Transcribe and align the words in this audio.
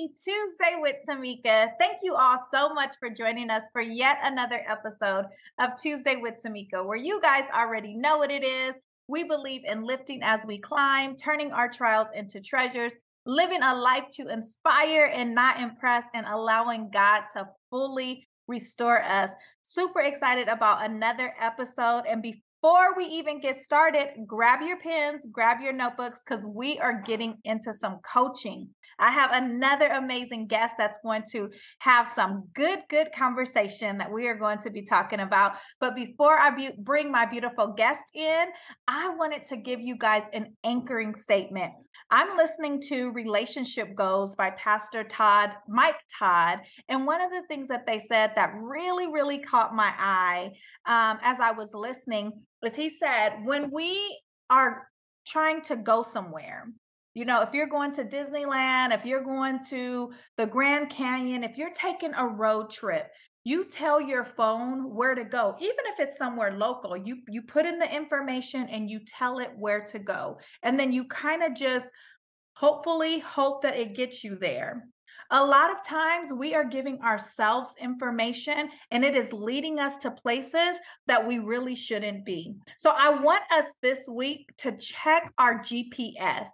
Happy 0.00 0.14
Tuesday 0.14 0.76
with 0.78 0.96
Tamika. 1.06 1.72
Thank 1.78 1.98
you 2.02 2.14
all 2.14 2.38
so 2.50 2.72
much 2.72 2.94
for 2.98 3.10
joining 3.10 3.50
us 3.50 3.64
for 3.70 3.82
yet 3.82 4.16
another 4.22 4.62
episode 4.66 5.26
of 5.58 5.70
Tuesday 5.80 6.16
with 6.16 6.40
Tamika, 6.42 6.86
where 6.86 6.96
you 6.96 7.20
guys 7.20 7.44
already 7.54 7.94
know 7.94 8.16
what 8.16 8.30
it 8.30 8.42
is. 8.42 8.76
We 9.08 9.24
believe 9.24 9.62
in 9.66 9.82
lifting 9.82 10.22
as 10.22 10.40
we 10.46 10.58
climb, 10.58 11.16
turning 11.16 11.52
our 11.52 11.68
trials 11.68 12.06
into 12.14 12.40
treasures, 12.40 12.96
living 13.26 13.62
a 13.62 13.74
life 13.74 14.04
to 14.12 14.28
inspire 14.28 15.10
and 15.12 15.34
not 15.34 15.60
impress, 15.60 16.04
and 16.14 16.24
allowing 16.26 16.90
God 16.90 17.24
to 17.34 17.48
fully 17.68 18.26
restore 18.48 19.02
us. 19.02 19.32
Super 19.60 20.00
excited 20.00 20.48
about 20.48 20.88
another 20.88 21.34
episode. 21.38 22.04
And 22.08 22.22
before 22.22 22.96
we 22.96 23.04
even 23.04 23.40
get 23.40 23.58
started, 23.58 24.08
grab 24.26 24.60
your 24.62 24.78
pens, 24.78 25.26
grab 25.30 25.58
your 25.60 25.74
notebooks, 25.74 26.22
because 26.26 26.46
we 26.46 26.78
are 26.78 27.02
getting 27.06 27.36
into 27.44 27.74
some 27.74 27.98
coaching. 28.02 28.70
I 29.00 29.10
have 29.10 29.32
another 29.32 29.86
amazing 29.88 30.46
guest 30.46 30.74
that's 30.78 30.98
going 31.02 31.24
to 31.32 31.50
have 31.78 32.06
some 32.06 32.48
good, 32.54 32.80
good 32.88 33.08
conversation 33.16 33.98
that 33.98 34.12
we 34.12 34.28
are 34.28 34.34
going 34.34 34.58
to 34.58 34.70
be 34.70 34.82
talking 34.82 35.20
about. 35.20 35.54
But 35.80 35.96
before 35.96 36.38
I 36.38 36.50
be- 36.50 36.74
bring 36.78 37.10
my 37.10 37.24
beautiful 37.24 37.68
guest 37.68 38.02
in, 38.14 38.46
I 38.86 39.08
wanted 39.16 39.46
to 39.46 39.56
give 39.56 39.80
you 39.80 39.96
guys 39.96 40.24
an 40.32 40.54
anchoring 40.64 41.14
statement. 41.14 41.72
I'm 42.10 42.36
listening 42.36 42.80
to 42.88 43.10
Relationship 43.12 43.94
Goals 43.94 44.36
by 44.36 44.50
Pastor 44.50 45.04
Todd, 45.04 45.50
Mike 45.68 46.00
Todd. 46.18 46.58
And 46.88 47.06
one 47.06 47.20
of 47.20 47.30
the 47.30 47.42
things 47.48 47.68
that 47.68 47.86
they 47.86 48.00
said 48.00 48.32
that 48.36 48.52
really, 48.54 49.06
really 49.06 49.38
caught 49.38 49.74
my 49.74 49.92
eye 49.98 50.50
um, 50.86 51.18
as 51.22 51.40
I 51.40 51.52
was 51.52 51.72
listening 51.72 52.32
was 52.62 52.74
he 52.74 52.90
said, 52.90 53.36
when 53.44 53.70
we 53.70 54.20
are 54.50 54.88
trying 55.26 55.62
to 55.62 55.76
go 55.76 56.02
somewhere, 56.02 56.68
you 57.14 57.24
know, 57.24 57.42
if 57.42 57.52
you're 57.52 57.66
going 57.66 57.92
to 57.94 58.04
Disneyland, 58.04 58.94
if 58.94 59.04
you're 59.04 59.24
going 59.24 59.58
to 59.70 60.12
the 60.36 60.46
Grand 60.46 60.90
Canyon, 60.90 61.44
if 61.44 61.56
you're 61.56 61.72
taking 61.74 62.14
a 62.14 62.26
road 62.26 62.70
trip, 62.70 63.10
you 63.44 63.64
tell 63.64 64.00
your 64.00 64.24
phone 64.24 64.94
where 64.94 65.14
to 65.14 65.24
go 65.24 65.56
even 65.58 65.84
if 65.86 65.98
it's 65.98 66.18
somewhere 66.18 66.58
local 66.58 66.94
you 66.94 67.16
you 67.28 67.40
put 67.40 67.64
in 67.64 67.78
the 67.78 67.94
information 67.94 68.68
and 68.68 68.90
you 68.90 69.00
tell 69.06 69.38
it 69.38 69.50
where 69.56 69.82
to 69.82 69.98
go 69.98 70.38
and 70.62 70.78
then 70.78 70.92
you 70.92 71.06
kind 71.06 71.42
of 71.42 71.54
just 71.54 71.86
hopefully 72.54 73.18
hope 73.18 73.62
that 73.62 73.78
it 73.78 73.96
gets 73.96 74.22
you 74.22 74.36
there 74.36 74.84
a 75.32 75.44
lot 75.44 75.70
of 75.70 75.84
times 75.84 76.32
we 76.32 76.54
are 76.54 76.64
giving 76.64 77.00
ourselves 77.02 77.74
information 77.80 78.68
and 78.90 79.04
it 79.04 79.14
is 79.14 79.32
leading 79.32 79.78
us 79.78 79.96
to 79.98 80.10
places 80.10 80.76
that 81.06 81.24
we 81.24 81.38
really 81.38 81.76
shouldn't 81.76 82.24
be. 82.24 82.56
So 82.78 82.92
I 82.96 83.10
want 83.10 83.42
us 83.52 83.66
this 83.80 84.08
week 84.08 84.50
to 84.58 84.76
check 84.76 85.32
our 85.38 85.60
GPS, 85.60 86.48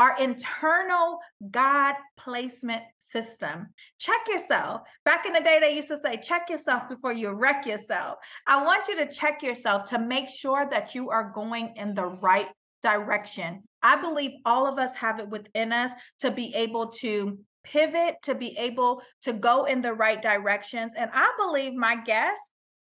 our 0.00 0.16
internal 0.18 1.18
God 1.50 1.94
placement 2.18 2.82
system. 2.98 3.68
Check 3.98 4.20
yourself. 4.26 4.80
Back 5.04 5.26
in 5.26 5.34
the 5.34 5.40
day, 5.40 5.58
they 5.60 5.76
used 5.76 5.88
to 5.88 5.98
say, 5.98 6.16
check 6.16 6.48
yourself 6.48 6.88
before 6.88 7.12
you 7.12 7.30
wreck 7.30 7.66
yourself. 7.66 8.16
I 8.46 8.64
want 8.64 8.88
you 8.88 8.96
to 8.96 9.06
check 9.06 9.42
yourself 9.42 9.84
to 9.90 9.98
make 9.98 10.30
sure 10.30 10.66
that 10.70 10.94
you 10.94 11.10
are 11.10 11.30
going 11.34 11.74
in 11.76 11.94
the 11.94 12.06
right 12.06 12.48
direction. 12.82 13.62
I 13.82 14.00
believe 14.00 14.32
all 14.46 14.66
of 14.66 14.78
us 14.78 14.94
have 14.96 15.20
it 15.20 15.28
within 15.28 15.70
us 15.72 15.92
to 16.20 16.30
be 16.30 16.54
able 16.54 16.88
to 17.00 17.38
pivot 17.62 18.14
to 18.22 18.34
be 18.34 18.56
able 18.58 19.02
to 19.20 19.34
go 19.34 19.66
in 19.66 19.82
the 19.82 19.92
right 19.92 20.22
directions. 20.22 20.94
And 20.96 21.10
I 21.12 21.30
believe 21.38 21.74
my 21.74 22.02
guest 22.02 22.40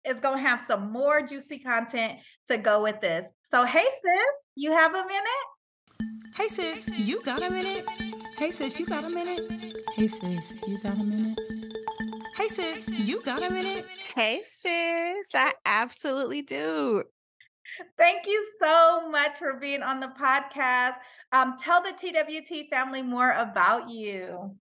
is 0.06 0.20
going 0.20 0.36
to 0.36 0.48
have 0.48 0.60
some 0.60 0.92
more 0.92 1.22
juicy 1.22 1.58
content 1.58 2.18
to 2.48 2.58
go 2.58 2.82
with 2.82 3.00
this. 3.00 3.26
So, 3.42 3.64
hey, 3.64 3.84
sis, 3.84 4.36
you 4.54 4.72
have 4.72 4.94
a 4.94 5.02
minute? 5.02 5.55
Hey, 6.36 6.48
sis, 6.48 6.98
you 6.98 7.22
got 7.24 7.42
a 7.42 7.50
minute? 7.50 7.84
Hey, 8.38 8.50
sis, 8.50 8.78
you 8.78 8.86
got 8.86 9.04
a 9.04 9.10
minute? 9.10 9.76
Hey, 9.94 10.08
sis, 10.08 10.54
you 10.66 10.78
got 10.82 10.98
a 10.98 11.02
minute? 11.02 11.38
Hey, 12.36 12.48
sis, 12.48 12.90
you 12.92 13.22
got 13.24 13.42
a 13.42 13.50
minute? 13.50 13.86
Hey, 14.14 14.42
sis, 14.46 15.34
I 15.34 15.54
absolutely 15.64 16.42
do. 16.42 17.04
Thank 17.98 18.26
you 18.26 18.46
so 18.60 19.08
much 19.10 19.38
for 19.38 19.54
being 19.54 19.82
on 19.82 20.00
the 20.00 20.12
podcast. 20.20 20.94
Um, 21.32 21.56
tell 21.58 21.82
the 21.82 21.92
TWT 21.92 22.68
family 22.70 23.02
more 23.02 23.32
about 23.32 23.90
you. 23.90 24.54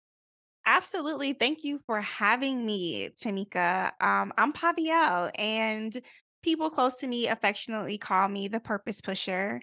Absolutely. 0.66 1.34
Thank 1.34 1.64
you 1.64 1.80
for 1.86 2.00
having 2.00 2.66
me, 2.66 3.10
Tamika. 3.22 3.92
Um, 4.02 4.32
I'm 4.38 4.54
Paviel, 4.54 5.32
and 5.36 6.00
people 6.42 6.70
close 6.70 6.96
to 6.96 7.08
me 7.08 7.28
affectionately 7.28 7.98
call 7.98 8.30
me 8.30 8.48
the 8.48 8.60
purpose 8.60 9.02
pusher. 9.02 9.62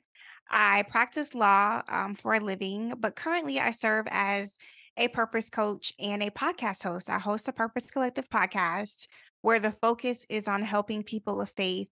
I 0.50 0.82
practice 0.82 1.34
law 1.34 1.82
um, 1.88 2.14
for 2.14 2.34
a 2.34 2.40
living, 2.40 2.92
but 2.98 3.16
currently 3.16 3.60
I 3.60 3.70
serve 3.70 4.06
as 4.10 4.56
a 4.96 5.08
purpose 5.08 5.48
coach 5.48 5.92
and 5.98 6.22
a 6.22 6.30
podcast 6.30 6.82
host. 6.82 7.08
I 7.08 7.18
host 7.18 7.48
a 7.48 7.52
Purpose 7.52 7.90
Collective 7.90 8.28
podcast 8.28 9.06
where 9.42 9.60
the 9.60 9.70
focus 9.70 10.26
is 10.28 10.48
on 10.48 10.62
helping 10.62 11.02
people 11.02 11.40
of 11.40 11.50
faith 11.56 11.88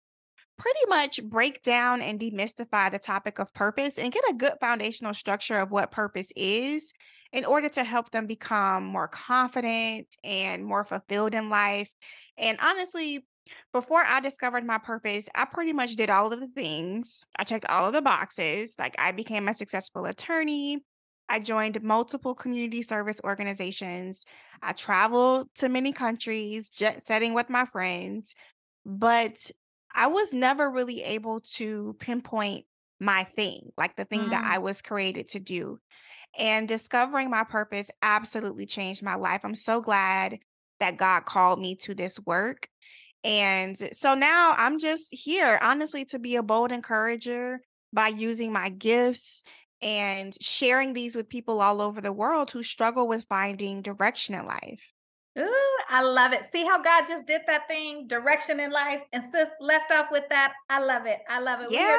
pretty 0.58 0.80
much 0.88 1.24
break 1.24 1.62
down 1.62 2.02
and 2.02 2.20
demystify 2.20 2.92
the 2.92 3.00
topic 3.00 3.40
of 3.40 3.54
purpose 3.54 4.00
and 4.00 4.12
get 4.12 4.24
a 4.30 4.34
good 4.34 4.54
foundational 4.60 5.14
structure 5.14 5.60
of 5.60 5.72
what 5.72 5.92
purpose 5.92 6.32
is 6.36 6.92
in 7.32 7.46
order 7.46 7.70
to 7.70 7.84
help 7.84 8.10
them 8.12 8.26
become 8.26 8.84
more 8.84 9.08
confident 9.08 10.08
and 10.24 10.66
more 10.66 10.84
fulfilled 10.84 11.36
in 11.36 11.50
life. 11.50 11.92
And 12.38 12.58
honestly, 12.62 13.26
before 13.74 14.04
I 14.06 14.20
discovered 14.20 14.66
my 14.66 14.78
purpose, 14.78 15.28
I 15.36 15.46
pretty 15.46 15.74
much 15.74 15.96
did 15.96 16.10
all 16.10 16.32
of 16.32 16.40
the 16.40 16.48
things. 16.48 17.26
I 17.38 17.44
checked 17.44 17.66
all 17.70 17.88
of 17.88 17.94
the 17.94 18.02
boxes. 18.02 18.76
Like 18.78 18.96
I 18.98 19.12
became 19.12 19.48
a 19.48 19.54
successful 19.54 20.06
attorney. 20.06 20.84
I 21.30 21.40
joined 21.40 21.82
multiple 21.84 22.36
community 22.36 22.82
service 22.82 23.20
organizations. 23.24 24.26
I 24.62 24.74
traveled 24.74 25.50
to 25.56 25.70
many 25.70 25.92
countries, 25.92 26.70
jet 26.70 27.04
setting 27.04 27.34
with 27.34 27.50
my 27.50 27.66
friends, 27.66 28.34
but 28.86 29.52
I 29.94 30.08
was 30.08 30.32
never 30.32 30.70
really 30.70 31.02
able 31.04 31.42
to 31.56 31.96
pinpoint 32.00 32.66
my 33.00 33.24
thing, 33.24 33.72
like 33.78 33.96
the 33.96 34.06
thing 34.06 34.22
mm. 34.22 34.30
that 34.30 34.44
I 34.44 34.60
was 34.60 34.82
created 34.82 35.30
to 35.32 35.40
do. 35.40 35.80
And 36.38 36.68
discovering 36.68 37.30
my 37.30 37.44
purpose 37.44 37.90
absolutely 38.02 38.66
changed 38.66 39.02
my 39.02 39.16
life. 39.16 39.42
I'm 39.44 39.56
so 39.56 39.82
glad 39.82 40.40
that 40.80 40.98
God 40.98 41.26
called 41.26 41.60
me 41.60 41.76
to 41.78 41.96
this 41.96 42.20
work. 42.20 42.68
And 43.24 43.78
so 43.94 44.14
now 44.16 44.54
I'm 44.58 44.80
just 44.80 45.08
here, 45.12 45.60
honestly, 45.62 46.06
to 46.06 46.20
be 46.20 46.36
a 46.36 46.44
bold 46.44 46.72
encourager 46.72 47.60
by 47.92 48.10
using 48.10 48.54
my 48.54 48.70
gifts 48.70 49.44
and 49.82 50.36
sharing 50.42 50.94
these 50.94 51.16
with 51.16 51.30
people 51.30 51.62
all 51.62 51.82
over 51.82 52.02
the 52.02 52.14
world 52.14 52.52
who 52.52 52.64
struggle 52.64 53.08
with 53.08 53.26
finding 53.30 53.82
direction 53.82 54.36
in 54.36 54.46
life. 54.46 54.94
Ooh, 55.38 55.78
I 55.90 56.02
love 56.02 56.34
it. 56.34 56.46
See 56.46 56.66
how 56.66 56.82
God 56.82 57.06
just 57.08 57.28
did 57.28 57.42
that 57.46 57.68
thing, 57.68 58.08
direction 58.08 58.60
in 58.60 58.72
life, 58.72 59.02
and 59.14 59.24
sis 59.32 59.50
left 59.60 59.92
off 59.92 60.08
with 60.12 60.24
that. 60.30 60.54
I 60.70 60.80
love 60.80 61.06
it. 61.06 61.20
I 61.30 61.40
love 61.40 61.62
it. 61.62 61.70
Yeah, 61.70 61.98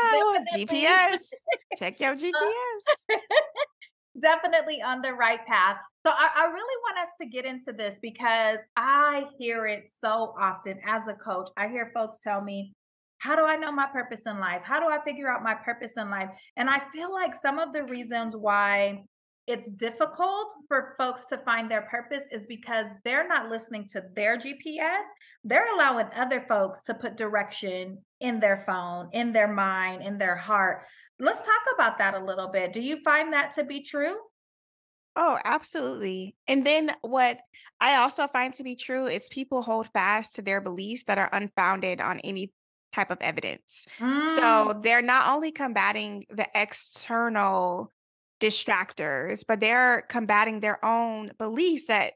GPS. 0.57 1.31
Check 1.77 2.01
your 2.01 2.11
uh, 2.13 2.17
GPS. 2.17 3.19
Definitely 4.21 4.83
on 4.83 5.03
the 5.03 5.13
right 5.13 5.45
path. 5.47 5.77
So 6.07 6.13
I, 6.13 6.29
I, 6.37 6.45
really 6.47 6.77
want 6.83 6.99
us 6.99 7.13
to 7.21 7.27
get 7.27 7.45
into 7.45 7.73
this 7.73 7.97
because 8.01 8.59
I 8.77 9.27
hear 9.39 9.67
it 9.67 9.91
so 9.91 10.35
often 10.39 10.79
as 10.85 11.09
a 11.09 11.15
coach. 11.15 11.51
I 11.57 11.69
hear 11.69 11.91
folks 11.95 12.19
tell 12.21 12.41
me, 12.41 12.73
how 13.19 13.35
do 13.35 13.45
I 13.45 13.57
know 13.57 13.73
my 13.73 13.87
purpose 13.87 14.21
in 14.27 14.39
life? 14.39 14.63
How 14.63 14.81
do 14.81 14.87
I 14.89 15.03
figure 15.03 15.29
out 15.29 15.43
my 15.43 15.55
purpose 15.55 15.93
in 15.97 16.11
life? 16.11 16.31
And 16.57 16.71
I 16.71 16.83
feel 16.93 17.13
like 17.13 17.35
some 17.35 17.59
of 17.59 17.73
the 17.73 17.85
reasons 17.85 18.37
why 18.37 19.05
it's 19.49 19.71
difficult 19.71 20.53
for 20.69 20.95
folks 20.99 21.25
to 21.25 21.39
find 21.39 21.71
their 21.71 21.83
purpose 21.83 22.25
is 22.31 22.47
because 22.47 22.85
they're 23.03 23.27
not 23.27 23.49
listening 23.49 23.89
to 23.89 24.05
their 24.15 24.37
GPS. 24.37 25.05
They're 25.43 25.75
allowing 25.75 26.09
other 26.15 26.45
folks 26.47 26.83
to 26.83 26.95
put 26.95 27.17
direction 27.17 27.97
in 28.21 28.41
their 28.41 28.63
phone, 28.67 29.09
in 29.13 29.33
their 29.33 29.49
mind, 29.49 30.03
in 30.03 30.19
their 30.19 30.37
heart. 30.37 30.85
Let's 31.21 31.39
talk 31.39 31.63
about 31.75 31.99
that 31.99 32.15
a 32.15 32.25
little 32.25 32.49
bit. 32.49 32.73
Do 32.73 32.81
you 32.81 33.03
find 33.03 33.33
that 33.33 33.53
to 33.55 33.65
be 33.65 33.83
true? 33.83 34.17
Oh, 35.17 35.37
absolutely. 35.45 36.37
And 36.47 36.65
then 36.65 36.93
what 37.01 37.41
I 37.81 37.97
also 37.97 38.29
find 38.29 38.55
to 38.55 38.63
be 38.63 38.77
true 38.77 39.07
is 39.07 39.29
people 39.29 39.63
hold 39.63 39.89
fast 39.89 40.37
to 40.37 40.43
their 40.43 40.61
beliefs 40.61 41.05
that 41.09 41.19
are 41.19 41.29
unfounded 41.33 42.01
on 42.01 42.21
any 42.21 42.53
type 42.93 43.11
of 43.11 43.19
evidence. 43.21 43.85
Mm. 43.99 44.37
So 44.37 44.81
they're 44.81 45.03
not 45.03 45.35
only 45.35 45.51
combating 45.51 46.25
the 46.31 46.47
external 46.55 47.93
distractors, 48.41 49.45
but 49.47 49.59
they're 49.59 50.05
combating 50.09 50.61
their 50.61 50.83
own 50.85 51.33
beliefs 51.37 51.87
that 51.87 52.15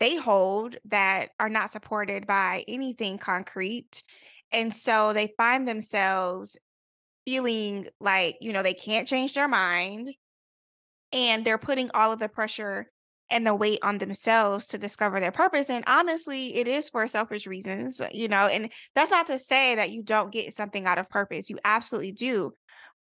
they 0.00 0.16
hold 0.16 0.76
that 0.86 1.30
are 1.38 1.50
not 1.50 1.70
supported 1.70 2.26
by 2.26 2.64
anything 2.66 3.18
concrete. 3.18 4.02
And 4.50 4.74
so 4.74 5.12
they 5.12 5.34
find 5.36 5.68
themselves 5.68 6.56
feeling 7.26 7.86
like, 8.00 8.36
you 8.40 8.52
know, 8.52 8.62
they 8.62 8.74
can't 8.74 9.08
change 9.08 9.34
their 9.34 9.48
mind 9.48 10.10
and 11.12 11.44
they're 11.44 11.58
putting 11.58 11.90
all 11.94 12.12
of 12.12 12.18
the 12.18 12.28
pressure 12.28 12.86
and 13.30 13.46
the 13.46 13.54
weight 13.54 13.78
on 13.82 13.98
themselves 13.98 14.66
to 14.66 14.78
discover 14.78 15.18
their 15.20 15.32
purpose. 15.32 15.70
And 15.70 15.84
honestly, 15.86 16.54
it 16.56 16.68
is 16.68 16.88
for 16.90 17.06
selfish 17.08 17.46
reasons, 17.46 18.00
you 18.12 18.28
know, 18.28 18.46
and 18.46 18.70
that's 18.94 19.10
not 19.10 19.26
to 19.28 19.38
say 19.38 19.74
that 19.74 19.90
you 19.90 20.02
don't 20.02 20.32
get 20.32 20.54
something 20.54 20.86
out 20.86 20.98
of 20.98 21.08
purpose. 21.08 21.48
You 21.48 21.58
absolutely 21.64 22.12
do. 22.12 22.52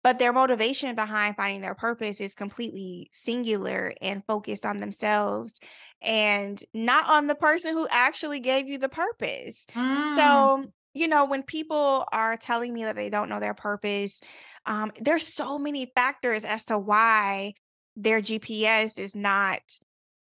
But 0.04 0.20
their 0.20 0.34
motivation 0.34 0.96
behind 0.96 1.36
finding 1.36 1.62
their 1.62 1.76
purpose 1.76 2.20
is 2.22 2.34
completely 2.34 3.10
singular 3.12 3.94
and 4.02 4.24
focused 4.26 4.66
on 4.66 4.80
themselves. 4.80 5.54
and 6.02 6.64
not 6.74 7.08
on 7.08 7.28
the 7.28 7.36
person 7.36 7.74
who 7.74 7.88
actually 7.90 8.40
gave 8.40 8.68
you 8.68 8.80
the 8.80 8.90
purpose. 8.90 9.66
Mm. 9.76 10.16
So, 10.16 10.66
you 10.94 11.08
know, 11.08 11.26
when 11.26 11.44
people 11.44 12.06
are 12.12 12.38
telling 12.38 12.74
me 12.74 12.84
that 12.84 12.96
they 12.96 13.10
don't 13.10 13.30
know 13.30 13.40
their 13.40 13.54
purpose, 13.54 14.20
um, 14.66 14.92
there's 15.00 15.26
so 15.26 15.58
many 15.58 15.92
factors 15.96 16.44
as 16.44 16.66
to 16.66 16.78
why 16.78 17.54
their 17.96 18.22
GPS 18.22 19.00
is 19.00 19.16
not 19.16 19.62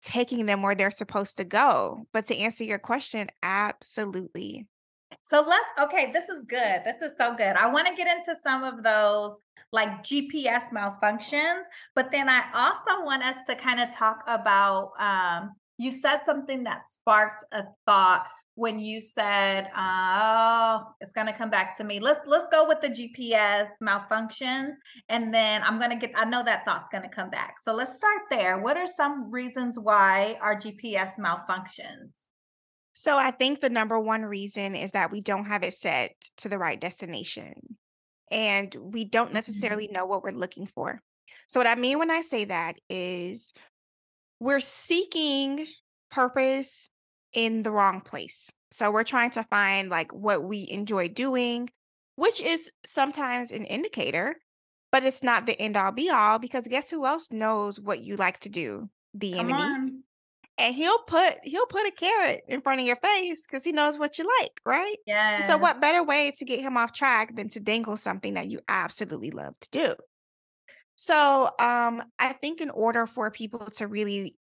taking 0.04 0.46
them 0.46 0.62
where 0.62 0.76
they're 0.76 0.92
supposed 0.92 1.38
to 1.38 1.44
go. 1.44 2.06
But 2.14 2.28
to 2.28 2.38
answer 2.38 2.64
your 2.64 2.80
question, 2.80 3.28
absolutely. 3.44 4.68
So 5.24 5.44
let's 5.48 5.70
okay, 5.80 6.12
this 6.12 6.30
is 6.30 6.44
good. 6.46 6.82
This 6.86 7.02
is 7.02 7.18
so 7.18 7.36
good. 7.36 7.56
I 7.56 7.68
want 7.68 7.88
to 7.88 7.96
get 7.96 8.08
into 8.08 8.36
some 8.42 8.64
of 8.64 8.84
those 8.84 9.38
like 9.72 10.04
GPS 10.04 10.72
malfunctions, 10.72 11.64
but 11.96 12.12
then 12.12 12.30
I 12.30 12.44
also 12.54 13.04
want 13.04 13.24
us 13.24 13.38
to 13.48 13.56
kind 13.56 13.80
of 13.80 13.94
talk 13.94 14.24
about 14.28 14.92
um 15.00 15.52
you 15.78 15.92
said 15.92 16.20
something 16.24 16.64
that 16.64 16.88
sparked 16.88 17.44
a 17.52 17.64
thought 17.86 18.28
when 18.60 18.78
you 18.78 19.00
said, 19.00 19.68
"Oh, 19.76 20.84
it's 21.00 21.14
going 21.14 21.28
to 21.28 21.34
come 21.34 21.50
back 21.50 21.76
to 21.78 21.84
me." 21.84 22.00
Let's 22.00 22.20
let's 22.26 22.46
go 22.52 22.68
with 22.68 22.82
the 22.82 22.90
GPS 22.90 23.70
malfunctions, 23.82 24.74
and 25.08 25.34
then 25.34 25.64
I'm 25.64 25.80
going 25.80 25.92
to 25.92 25.96
get. 25.96 26.12
I 26.16 26.26
know 26.26 26.44
that 26.44 26.66
thought's 26.66 26.90
going 26.92 27.04
to 27.04 27.10
come 27.10 27.30
back. 27.30 27.60
So 27.60 27.74
let's 27.74 27.96
start 27.96 28.24
there. 28.30 28.60
What 28.60 28.78
are 28.78 28.86
some 28.86 29.32
reasons 29.32 29.80
why 29.80 30.38
our 30.42 30.56
GPS 30.56 31.18
malfunctions? 31.18 32.28
So 32.92 33.18
I 33.18 33.32
think 33.32 33.62
the 33.62 33.70
number 33.70 33.98
one 33.98 34.24
reason 34.24 34.76
is 34.76 34.92
that 34.92 35.12
we 35.12 35.22
don't 35.22 35.46
have 35.46 35.64
it 35.64 35.74
set 35.74 36.12
to 36.38 36.50
the 36.50 36.58
right 36.58 36.80
destination, 36.80 37.78
and 38.30 38.76
we 38.82 39.06
don't 39.06 39.34
necessarily 39.34 39.86
mm-hmm. 39.86 39.96
know 39.96 40.06
what 40.06 40.22
we're 40.22 40.32
looking 40.32 40.68
for. 40.68 41.02
So 41.48 41.62
what 41.62 41.68
I 41.68 41.76
mean 41.76 41.98
when 41.98 42.12
I 42.12 42.22
say 42.22 42.44
that 42.46 42.76
is 42.90 43.54
we're 44.40 44.60
seeking 44.60 45.66
purpose 46.12 46.90
in 47.34 47.64
the 47.64 47.72
wrong 47.72 48.02
place. 48.02 48.50
So 48.72 48.92
we're 48.92 49.04
trying 49.04 49.32
to 49.32 49.44
find 49.44 49.90
like 49.90 50.14
what 50.14 50.44
we 50.44 50.68
enjoy 50.70 51.10
doing, 51.10 51.70
which 52.16 52.42
is 52.42 52.72
sometimes 52.86 53.52
an 53.52 53.66
indicator, 53.66 54.36
but 54.92 55.04
it's 55.04 55.24
not 55.24 55.46
the 55.46 55.60
end 55.60 55.78
all 55.78 55.92
be 55.92 56.10
all 56.10 56.40
because 56.40 56.68
guess 56.68 56.90
who 56.90 57.06
else 57.06 57.32
knows 57.32 57.80
what 57.80 58.04
you 58.04 58.16
like 58.16 58.40
to 58.42 58.50
do? 58.50 58.90
The 59.14 59.38
Come 59.38 59.40
enemy. 59.40 59.54
on. 59.54 60.04
And 60.58 60.76
he'll 60.76 61.04
put 61.04 61.40
he'll 61.44 61.68
put 61.68 61.88
a 61.88 61.92
carrot 61.92 62.44
in 62.48 62.62
front 62.62 62.82
of 62.82 62.88
your 62.88 62.98
face 62.98 63.46
because 63.46 63.64
he 63.64 63.72
knows 63.72 63.98
what 63.98 64.18
you 64.20 64.30
like, 64.42 64.60
right? 64.66 64.98
And 65.38 65.44
So 65.46 65.58
what 65.58 65.82
better 65.82 66.04
way 66.04 66.32
to 66.32 66.46
get 66.46 66.62
him 66.62 66.78
off 66.78 66.94
track 66.94 67.36
than 67.36 67.50
to 67.50 67.60
dangle 67.62 67.98
something 67.98 68.34
that 68.36 68.50
you 68.50 68.60
absolutely 68.68 69.32
love 69.32 69.58
to 69.60 69.70
do? 69.72 69.96
So 70.96 71.52
um 71.60 72.04
I 72.20 72.34
think 72.34 72.62
in 72.62 72.70
order 72.70 73.08
for 73.08 73.32
people 73.32 73.66
to 73.78 73.88
really 73.88 74.36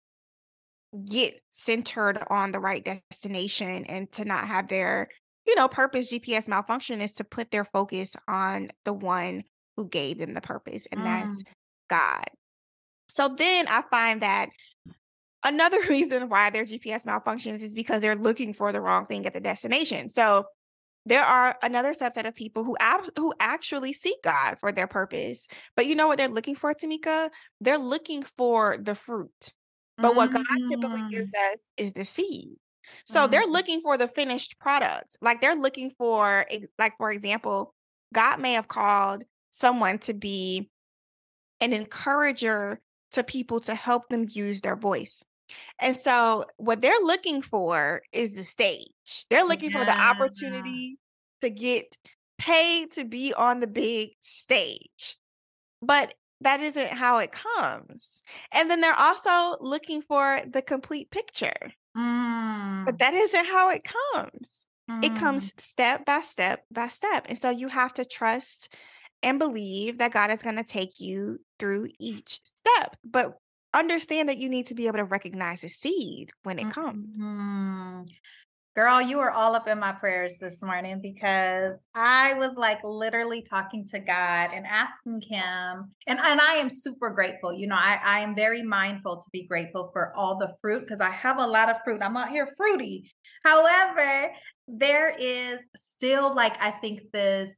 get 1.03 1.41
centered 1.49 2.19
on 2.29 2.51
the 2.51 2.59
right 2.59 2.83
destination 2.83 3.85
and 3.85 4.11
to 4.13 4.25
not 4.25 4.47
have 4.47 4.67
their, 4.67 5.09
you 5.45 5.55
know, 5.55 5.67
purpose 5.67 6.11
GPS 6.11 6.47
malfunction 6.47 7.01
is 7.01 7.13
to 7.13 7.23
put 7.23 7.51
their 7.51 7.65
focus 7.65 8.15
on 8.27 8.69
the 8.85 8.93
one 8.93 9.43
who 9.77 9.87
gave 9.87 10.19
them 10.19 10.33
the 10.33 10.41
purpose, 10.41 10.87
and 10.91 11.05
that's 11.05 11.41
Mm. 11.41 11.45
God. 11.89 12.25
So 13.09 13.29
then 13.29 13.67
I 13.67 13.83
find 13.91 14.21
that 14.21 14.49
another 15.43 15.81
reason 15.89 16.29
why 16.29 16.49
their 16.49 16.65
GPS 16.65 17.05
malfunctions 17.05 17.61
is 17.61 17.75
because 17.75 18.01
they're 18.01 18.15
looking 18.15 18.53
for 18.53 18.71
the 18.71 18.81
wrong 18.81 19.05
thing 19.05 19.25
at 19.25 19.33
the 19.33 19.39
destination. 19.39 20.09
So 20.09 20.45
there 21.05 21.23
are 21.23 21.55
another 21.61 21.93
subset 21.93 22.27
of 22.27 22.35
people 22.35 22.63
who 22.63 22.75
ab- 22.79 23.11
who 23.17 23.33
actually 23.39 23.93
seek 23.93 24.21
God 24.23 24.57
for 24.59 24.71
their 24.71 24.87
purpose. 24.87 25.47
But 25.75 25.85
you 25.85 25.95
know 25.95 26.07
what 26.07 26.17
they're 26.17 26.27
looking 26.27 26.55
for, 26.55 26.73
Tamika? 26.73 27.29
They're 27.61 27.77
looking 27.77 28.23
for 28.23 28.77
the 28.77 28.95
fruit. 28.95 29.53
But 29.97 30.15
what 30.15 30.31
God 30.31 30.43
typically 30.67 31.01
Mm. 31.03 31.09
gives 31.09 31.33
us 31.33 31.67
is 31.77 31.93
the 31.93 32.05
seed. 32.05 32.57
So 33.05 33.27
they're 33.27 33.47
Mm. 33.47 33.51
looking 33.51 33.81
for 33.81 33.97
the 33.97 34.07
finished 34.07 34.59
product. 34.59 35.17
Like 35.21 35.41
they're 35.41 35.55
looking 35.55 35.91
for, 35.97 36.45
like 36.77 36.97
for 36.97 37.11
example, 37.11 37.73
God 38.13 38.39
may 38.39 38.53
have 38.53 38.67
called 38.67 39.23
someone 39.51 39.99
to 39.99 40.13
be 40.13 40.69
an 41.61 41.73
encourager 41.73 42.81
to 43.11 43.23
people 43.23 43.59
to 43.61 43.75
help 43.75 44.09
them 44.09 44.27
use 44.29 44.61
their 44.61 44.75
voice. 44.75 45.23
And 45.79 45.95
so 45.97 46.45
what 46.57 46.81
they're 46.81 46.99
looking 47.03 47.41
for 47.41 48.01
is 48.11 48.35
the 48.35 48.45
stage. 48.45 48.89
They're 49.29 49.45
looking 49.45 49.71
for 49.71 49.85
the 49.85 49.99
opportunity 49.99 50.97
to 51.41 51.49
get 51.49 51.97
paid 52.37 52.91
to 52.93 53.05
be 53.05 53.33
on 53.33 53.59
the 53.59 53.67
big 53.67 54.11
stage. 54.19 55.17
But 55.81 56.13
that 56.41 56.59
isn't 56.61 56.89
how 56.89 57.17
it 57.17 57.31
comes. 57.31 58.21
And 58.51 58.69
then 58.69 58.81
they're 58.81 58.93
also 58.93 59.57
looking 59.61 60.01
for 60.01 60.41
the 60.47 60.61
complete 60.61 61.11
picture. 61.11 61.53
But 62.85 62.97
Mm. 62.97 62.99
that 62.99 63.13
isn't 63.13 63.45
how 63.45 63.69
it 63.69 63.83
comes. 63.83 64.65
It 65.01 65.15
Mm. 65.15 65.15
comes 65.15 65.53
step 65.57 66.05
by 66.05 66.21
step 66.21 66.65
by 66.71 66.87
step. 66.87 67.25
And 67.29 67.37
so 67.37 67.49
you 67.49 67.67
have 67.67 67.93
to 67.95 68.05
trust 68.05 68.73
and 69.23 69.39
believe 69.39 69.97
that 69.97 70.13
God 70.13 70.31
is 70.31 70.41
going 70.41 70.55
to 70.57 70.63
take 70.63 70.99
you 70.99 71.39
through 71.59 71.89
each 71.99 72.41
step. 72.43 72.97
But 73.03 73.37
understand 73.73 74.29
that 74.29 74.37
you 74.37 74.49
need 74.49 74.67
to 74.67 74.75
be 74.75 74.87
able 74.87 74.97
to 74.99 75.05
recognize 75.05 75.61
the 75.61 75.69
seed 75.69 76.31
when 76.43 76.59
it 76.59 76.69
comes. 76.69 76.99
Mhm. 77.17 78.15
Girl, 78.75 79.01
you 79.01 79.19
were 79.19 79.31
all 79.31 79.55
up 79.55 79.69
in 79.69 79.79
my 79.79 79.93
prayers 79.93 80.33
this 80.41 80.61
morning 80.61 80.99
because 81.01 81.79
I 81.93 82.33
was 82.33 82.57
like 82.57 82.79
literally 82.83 83.41
talking 83.41 83.85
to 83.87 83.99
God 83.99 84.49
and 84.53 84.65
asking 84.67 85.21
him 85.21 85.91
and 86.07 86.19
and 86.19 86.41
I 86.41 86.55
am 86.55 86.69
super 86.69 87.09
grateful. 87.09 87.53
You 87.53 87.67
know, 87.67 87.77
I 87.77 88.01
I 88.03 88.19
am 88.19 88.35
very 88.35 88.61
mindful 88.61 89.21
to 89.21 89.29
be 89.31 89.47
grateful 89.47 89.91
for 89.93 90.11
all 90.13 90.37
the 90.37 90.53
fruit 90.59 90.81
because 90.81 90.99
I 90.99 91.09
have 91.11 91.39
a 91.39 91.47
lot 91.47 91.69
of 91.69 91.77
fruit. 91.85 92.01
I'm 92.03 92.17
out 92.17 92.27
here 92.27 92.49
fruity. 92.57 93.09
However, 93.45 94.31
there 94.67 95.15
is 95.17 95.61
still 95.77 96.35
like 96.35 96.61
I 96.61 96.71
think 96.71 96.99
this 97.13 97.51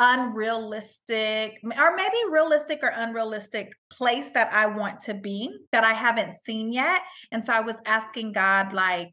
unrealistic 0.00 1.60
or 1.78 1.94
maybe 1.94 2.18
realistic 2.28 2.80
or 2.82 2.90
unrealistic 2.92 3.70
place 3.92 4.30
that 4.32 4.52
I 4.52 4.66
want 4.66 5.02
to 5.02 5.14
be 5.14 5.50
that 5.70 5.84
I 5.84 5.92
haven't 5.92 6.40
seen 6.44 6.72
yet. 6.72 7.02
And 7.30 7.46
so 7.46 7.52
I 7.52 7.60
was 7.60 7.76
asking 7.86 8.32
God, 8.32 8.72
like, 8.72 9.12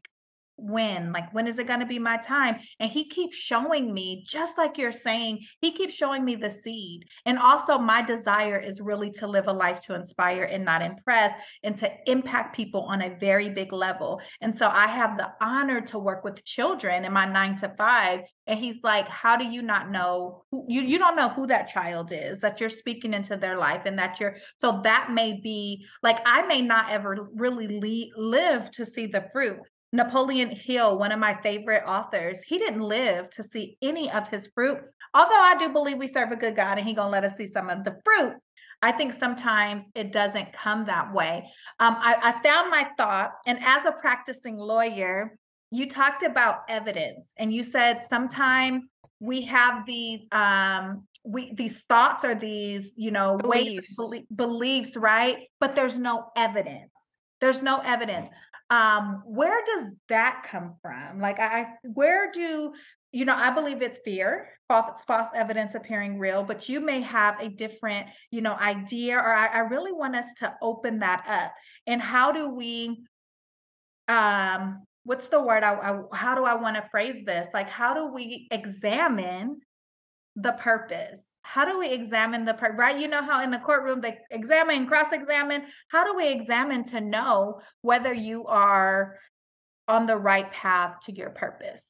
when? 0.58 1.12
Like, 1.12 1.32
when 1.32 1.46
is 1.46 1.58
it 1.58 1.66
going 1.66 1.80
to 1.80 1.86
be 1.86 1.98
my 1.98 2.18
time? 2.18 2.56
And 2.78 2.90
He 2.90 3.08
keeps 3.08 3.36
showing 3.36 3.94
me, 3.94 4.24
just 4.26 4.58
like 4.58 4.76
you're 4.76 4.92
saying, 4.92 5.40
He 5.60 5.72
keeps 5.72 5.94
showing 5.94 6.24
me 6.24 6.34
the 6.34 6.50
seed. 6.50 7.04
And 7.24 7.38
also, 7.38 7.78
my 7.78 8.02
desire 8.02 8.58
is 8.58 8.80
really 8.80 9.10
to 9.12 9.26
live 9.26 9.46
a 9.46 9.52
life 9.52 9.80
to 9.82 9.94
inspire 9.94 10.44
and 10.44 10.64
not 10.64 10.82
impress 10.82 11.32
and 11.62 11.76
to 11.78 11.90
impact 12.06 12.56
people 12.56 12.82
on 12.82 13.02
a 13.02 13.16
very 13.18 13.48
big 13.48 13.72
level. 13.72 14.20
And 14.40 14.54
so 14.54 14.68
I 14.68 14.86
have 14.86 15.16
the 15.16 15.30
honor 15.40 15.80
to 15.82 15.98
work 15.98 16.24
with 16.24 16.44
children 16.44 17.04
in 17.04 17.12
my 17.12 17.24
nine 17.24 17.56
to 17.56 17.72
five. 17.78 18.20
And 18.46 18.58
he's 18.58 18.82
like, 18.82 19.08
How 19.08 19.36
do 19.36 19.44
you 19.44 19.62
not 19.62 19.90
know 19.90 20.44
who 20.50 20.64
you, 20.68 20.82
you 20.82 20.98
don't 20.98 21.16
know 21.16 21.28
who 21.28 21.46
that 21.46 21.68
child 21.68 22.12
is 22.12 22.40
that 22.40 22.60
you're 22.60 22.70
speaking 22.70 23.14
into 23.14 23.36
their 23.36 23.56
life 23.56 23.82
and 23.84 23.98
that 23.98 24.20
you're 24.20 24.36
so 24.58 24.80
that 24.84 25.10
may 25.12 25.40
be 25.40 25.86
like 26.02 26.18
I 26.26 26.46
may 26.46 26.62
not 26.62 26.90
ever 26.90 27.28
really 27.34 27.78
le- 27.80 28.20
live 28.20 28.70
to 28.72 28.86
see 28.86 29.06
the 29.06 29.28
fruit. 29.32 29.60
Napoleon 29.92 30.50
Hill, 30.50 30.98
one 30.98 31.12
of 31.12 31.18
my 31.18 31.40
favorite 31.42 31.84
authors, 31.86 32.42
he 32.42 32.58
didn't 32.58 32.82
live 32.82 33.30
to 33.30 33.42
see 33.42 33.76
any 33.80 34.10
of 34.10 34.28
his 34.28 34.50
fruit. 34.54 34.78
Although 35.14 35.40
I 35.40 35.56
do 35.58 35.70
believe 35.70 35.96
we 35.96 36.08
serve 36.08 36.30
a 36.30 36.36
good 36.36 36.56
God 36.56 36.78
and 36.78 36.86
he 36.86 36.92
going 36.94 37.06
to 37.06 37.12
let 37.12 37.24
us 37.24 37.36
see 37.36 37.46
some 37.46 37.70
of 37.70 37.84
the 37.84 37.96
fruit. 38.04 38.34
I 38.82 38.92
think 38.92 39.12
sometimes 39.12 39.86
it 39.94 40.12
doesn't 40.12 40.52
come 40.52 40.86
that 40.86 41.12
way. 41.12 41.50
Um, 41.80 41.96
I, 41.98 42.14
I 42.22 42.42
found 42.42 42.70
my 42.70 42.88
thought, 42.96 43.32
and 43.46 43.58
as 43.62 43.84
a 43.86 43.92
practicing 43.92 44.56
lawyer, 44.56 45.36
you 45.70 45.88
talked 45.88 46.22
about 46.22 46.60
evidence 46.68 47.32
and 47.36 47.52
you 47.52 47.62
said 47.62 48.02
sometimes 48.02 48.86
we 49.20 49.42
have 49.42 49.84
these 49.86 50.20
um 50.32 51.06
we 51.24 51.52
these 51.52 51.82
thoughts 51.82 52.24
or 52.24 52.34
these 52.34 52.92
you 52.96 53.10
know 53.10 53.36
Beliefs. 53.36 53.94
belie- 53.96 54.26
beliefs 54.34 54.96
right 54.96 55.48
but 55.60 55.74
there's 55.74 55.98
no 55.98 56.30
evidence 56.36 56.90
there's 57.40 57.62
no 57.62 57.80
evidence 57.84 58.28
um 58.70 59.22
where 59.26 59.62
does 59.64 59.92
that 60.08 60.46
come 60.50 60.76
from? 60.82 61.20
Like 61.20 61.40
i 61.40 61.68
where 61.94 62.30
do 62.30 62.72
you 63.10 63.24
know 63.24 63.34
i 63.34 63.50
believe 63.50 63.80
it's 63.80 63.98
fear 64.04 64.50
false, 64.68 65.02
false 65.04 65.28
evidence 65.34 65.74
appearing 65.74 66.18
real 66.18 66.42
but 66.42 66.68
you 66.68 66.78
may 66.78 67.00
have 67.00 67.40
a 67.40 67.48
different 67.48 68.06
you 68.30 68.42
know 68.42 68.54
idea 68.54 69.16
or 69.16 69.32
I, 69.32 69.46
I 69.46 69.58
really 69.60 69.92
want 69.92 70.14
us 70.14 70.26
to 70.38 70.54
open 70.60 70.98
that 70.98 71.24
up. 71.26 71.54
And 71.86 72.02
how 72.02 72.32
do 72.32 72.50
we 72.50 73.02
um 74.08 74.82
what's 75.04 75.28
the 75.28 75.42
word 75.42 75.62
I, 75.62 75.74
I 75.74 76.00
how 76.12 76.34
do 76.34 76.44
i 76.44 76.54
want 76.54 76.76
to 76.76 76.88
phrase 76.90 77.24
this? 77.24 77.48
Like 77.54 77.70
how 77.70 77.94
do 77.94 78.12
we 78.12 78.48
examine 78.50 79.60
the 80.36 80.52
purpose 80.52 81.20
how 81.48 81.64
do 81.64 81.78
we 81.78 81.88
examine 81.88 82.44
the 82.44 82.54
pur- 82.54 82.76
right 82.76 83.00
you 83.00 83.08
know 83.08 83.22
how 83.22 83.42
in 83.42 83.50
the 83.50 83.58
courtroom 83.58 84.00
they 84.00 84.18
examine 84.30 84.86
cross 84.86 85.12
examine 85.12 85.62
how 85.88 86.04
do 86.04 86.14
we 86.14 86.28
examine 86.28 86.84
to 86.84 87.00
know 87.00 87.60
whether 87.80 88.12
you 88.12 88.46
are 88.46 89.18
on 89.86 90.06
the 90.06 90.16
right 90.16 90.52
path 90.52 91.00
to 91.00 91.12
your 91.12 91.30
purpose 91.30 91.86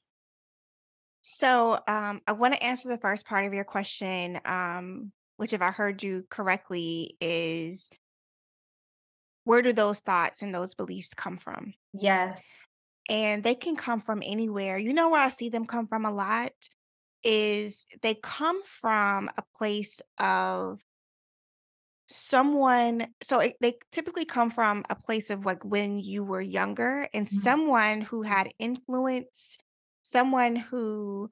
So 1.23 1.79
um, 1.87 2.23
I 2.27 2.33
want 2.33 2.55
to 2.55 2.63
answer 2.63 2.89
the 2.89 2.97
first 2.97 3.27
part 3.27 3.45
of 3.45 3.53
your 3.53 3.65
question, 3.65 4.41
um, 4.47 5.13
which, 5.37 5.53
if 5.53 5.61
I 5.61 5.71
heard 5.71 6.03
you 6.03 6.25
correctly, 6.31 7.17
is 7.21 7.91
where 9.45 9.61
do 9.61 9.73
those 9.75 10.01
thoughts 10.01 10.41
and 10.41 10.55
those 10.55 10.75
beliefs 10.75 11.13
come 11.13 11.37
from? 11.37 11.75
Yes. 11.93 12.43
And 13.11 13.43
they 13.43 13.55
can 13.55 13.77
come 13.77 14.01
from 14.01 14.23
anywhere. 14.25 14.79
You 14.79 14.95
know 14.95 15.11
where 15.11 15.21
I 15.21 15.29
see 15.29 15.51
them 15.51 15.67
come 15.67 15.87
from 15.87 16.07
a 16.07 16.11
lot 16.11 16.53
is 17.25 17.87
they 18.03 18.15
come 18.17 18.63
from 18.63 19.31
a 19.37 19.43
place 19.55 20.01
of 20.19 20.81
someone 22.11 23.07
so 23.23 23.39
it, 23.41 23.57
they 23.61 23.75
typically 23.93 24.25
come 24.25 24.51
from 24.51 24.83
a 24.89 24.95
place 24.95 25.29
of 25.29 25.45
like 25.45 25.63
when 25.65 25.99
you 25.99 26.25
were 26.25 26.41
younger 26.41 27.07
and 27.13 27.29
Mhm. 27.31 27.31
someone 27.43 28.01
who 28.01 28.23
had 28.23 28.51
influence 28.59 29.59
someone 30.03 30.57
who 30.57 31.31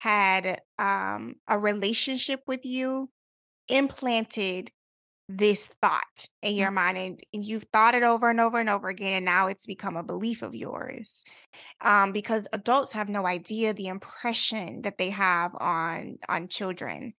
had 0.00 0.62
um 0.78 1.36
a 1.46 1.58
relationship 1.58 2.42
with 2.46 2.64
you 2.64 3.10
implanted 3.68 4.70
this 5.28 5.68
thought 5.80 6.28
in 6.42 6.54
your 6.54 6.70
mind 6.70 6.98
and, 6.98 7.20
and 7.32 7.44
you've 7.44 7.66
thought 7.72 7.94
it 7.94 8.02
over 8.02 8.28
and 8.28 8.40
over 8.40 8.58
and 8.58 8.68
over 8.68 8.88
again 8.88 9.14
and 9.16 9.24
now 9.24 9.46
it's 9.46 9.66
become 9.66 9.96
a 9.96 10.02
belief 10.02 10.42
of 10.42 10.54
yours 10.54 11.24
um, 11.82 12.12
because 12.12 12.48
adults 12.52 12.92
have 12.92 13.08
no 13.08 13.26
idea 13.26 13.74
the 13.74 13.88
impression 13.88 14.82
that 14.82 14.98
they 14.98 15.10
have 15.10 15.52
on 15.56 16.18
on 16.28 16.48
children 16.48 17.14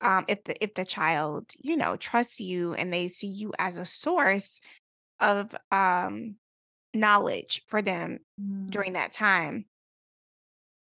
um, 0.00 0.24
if 0.28 0.44
the 0.44 0.62
if 0.62 0.74
the 0.74 0.84
child 0.84 1.52
you 1.58 1.76
know 1.76 1.96
trusts 1.96 2.40
you 2.40 2.74
and 2.74 2.92
they 2.92 3.08
see 3.08 3.28
you 3.28 3.52
as 3.58 3.76
a 3.76 3.86
source 3.86 4.60
of 5.20 5.54
um, 5.72 6.36
knowledge 6.94 7.62
for 7.68 7.82
them 7.82 8.20
Mm. 8.40 8.70
during 8.70 8.94
that 8.94 9.12
time 9.12 9.66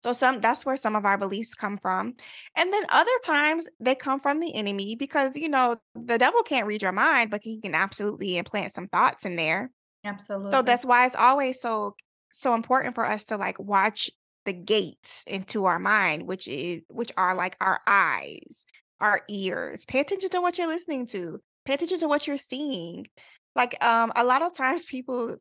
so 0.09 0.19
some 0.19 0.41
that's 0.41 0.65
where 0.65 0.77
some 0.77 0.97
of 0.97 1.05
our 1.05 1.19
beliefs 1.19 1.55
come 1.55 1.79
from. 1.79 2.15
And 2.57 2.73
then 2.73 2.85
other 2.89 3.11
times 3.25 3.69
they 3.81 3.95
come 3.95 4.21
from 4.21 4.41
the 4.41 4.55
enemy 4.55 4.97
because 4.97 5.37
you 5.37 5.49
know 5.49 5.77
the 5.95 6.19
devil 6.19 6.43
can't 6.43 6.67
read 6.67 6.83
your 6.83 6.93
mind, 6.93 7.31
but 7.31 7.43
he 7.43 7.61
can 7.61 7.75
absolutely 7.75 8.39
implant 8.39 8.73
some 8.73 8.89
thoughts 8.89 9.25
in 9.25 9.37
there. 9.37 9.71
Absolutely. 10.05 10.53
So 10.53 10.63
that's 10.63 10.85
why 10.85 11.07
it's 11.07 11.15
always 11.15 11.61
so 11.61 11.95
so 12.31 12.55
important 12.55 12.95
for 12.95 13.05
us 13.05 13.25
to 13.27 13.37
like 13.37 13.59
watch 13.59 14.11
the 14.45 14.53
gates 14.53 15.25
into 15.27 15.67
our 15.67 15.79
mind, 15.79 16.27
which 16.27 16.49
is 16.49 16.83
which 16.89 17.13
are 17.17 17.35
like 17.35 17.57
our 17.61 17.81
eyes, 17.87 18.67
our 19.01 19.23
ears. 19.29 19.85
Pay 19.85 20.01
attention 20.01 20.31
to 20.31 20.41
what 20.41 20.57
you're 20.57 20.67
listening 20.67 21.07
to. 21.09 21.41
Pay 21.65 21.75
attention 21.75 22.01
to 22.01 22.09
what 22.09 22.27
you're 22.27 22.39
seeing. 22.39 23.07
Like 23.55 23.83
um 23.85 24.13
a 24.17 24.25
lot 24.25 24.43
of 24.43 24.57
times 24.57 24.85
people 24.85 25.37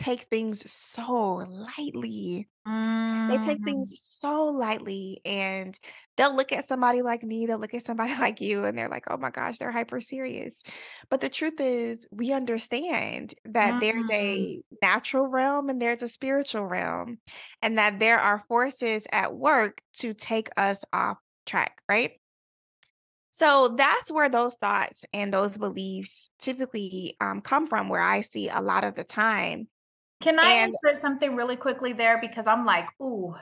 take 0.00 0.24
things 0.30 0.70
so 0.72 1.12
lightly. 1.48 2.48
They 3.28 3.38
take 3.38 3.62
Mhm. 3.62 3.64
things 3.64 4.00
so 4.04 4.46
lightly 4.46 5.20
and 5.24 5.78
they'll 6.16 6.34
look 6.34 6.52
at 6.52 6.64
somebody 6.66 7.02
like 7.02 7.22
me, 7.22 7.46
they'll 7.46 7.58
look 7.58 7.74
at 7.74 7.84
somebody 7.84 8.14
like 8.18 8.40
you, 8.40 8.64
and 8.64 8.76
they're 8.76 8.88
like, 8.88 9.04
oh 9.10 9.16
my 9.18 9.30
gosh, 9.30 9.58
they're 9.58 9.70
hyper 9.72 10.00
serious. 10.00 10.62
But 11.10 11.20
the 11.20 11.28
truth 11.28 11.60
is, 11.60 12.06
we 12.12 12.32
understand 12.32 13.34
that 13.44 13.80
there's 13.80 14.06
Mhm. 14.06 14.10
a 14.12 14.62
natural 14.82 15.28
realm 15.28 15.68
and 15.70 15.80
there's 15.82 16.02
a 16.02 16.08
spiritual 16.08 16.66
realm, 16.66 17.20
and 17.62 17.78
that 17.78 18.00
there 18.00 18.18
are 18.18 18.44
forces 18.48 19.06
at 19.12 19.36
work 19.36 19.82
to 19.98 20.14
take 20.14 20.48
us 20.56 20.84
off 20.92 21.18
track, 21.46 21.82
right? 21.88 22.12
So 23.30 23.68
that's 23.76 24.10
where 24.10 24.28
those 24.28 24.56
thoughts 24.56 25.04
and 25.12 25.32
those 25.32 25.56
beliefs 25.56 26.30
typically 26.40 27.16
um, 27.20 27.40
come 27.40 27.66
from, 27.66 27.88
where 27.88 28.02
I 28.02 28.22
see 28.22 28.48
a 28.48 28.60
lot 28.60 28.84
of 28.84 28.94
the 28.96 29.04
time. 29.04 29.68
Can 30.20 30.38
I 30.38 30.52
And 30.52 30.74
insert 30.74 31.00
something 31.00 31.34
really 31.34 31.56
quickly 31.56 31.92
there? 31.92 32.18
Because 32.20 32.46
I'm 32.46 32.66
like, 32.66 32.88
ooh, 33.02 33.34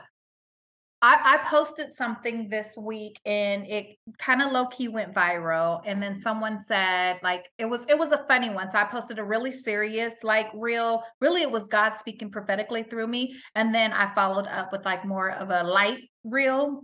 I, 1.00 1.36
I 1.36 1.48
posted 1.48 1.92
something 1.92 2.48
this 2.48 2.70
week 2.76 3.20
and 3.24 3.64
it 3.66 3.98
kind 4.18 4.42
of 4.42 4.50
low 4.50 4.66
key 4.66 4.88
went 4.88 5.14
viral. 5.14 5.80
And 5.86 6.02
then 6.02 6.18
someone 6.18 6.60
said, 6.62 7.20
like, 7.22 7.46
it 7.56 7.66
was 7.66 7.84
it 7.88 7.96
was 7.96 8.10
a 8.12 8.24
funny 8.26 8.50
one. 8.50 8.70
So 8.70 8.78
I 8.78 8.84
posted 8.84 9.18
a 9.18 9.24
really 9.24 9.52
serious, 9.52 10.16
like 10.24 10.48
real, 10.54 11.02
really 11.20 11.42
it 11.42 11.50
was 11.50 11.68
God 11.68 11.94
speaking 11.94 12.30
prophetically 12.30 12.82
through 12.82 13.06
me. 13.06 13.36
And 13.54 13.72
then 13.72 13.92
I 13.92 14.12
followed 14.14 14.48
up 14.48 14.72
with 14.72 14.84
like 14.84 15.04
more 15.04 15.30
of 15.30 15.50
a 15.50 15.62
light 15.62 16.02
reel. 16.24 16.82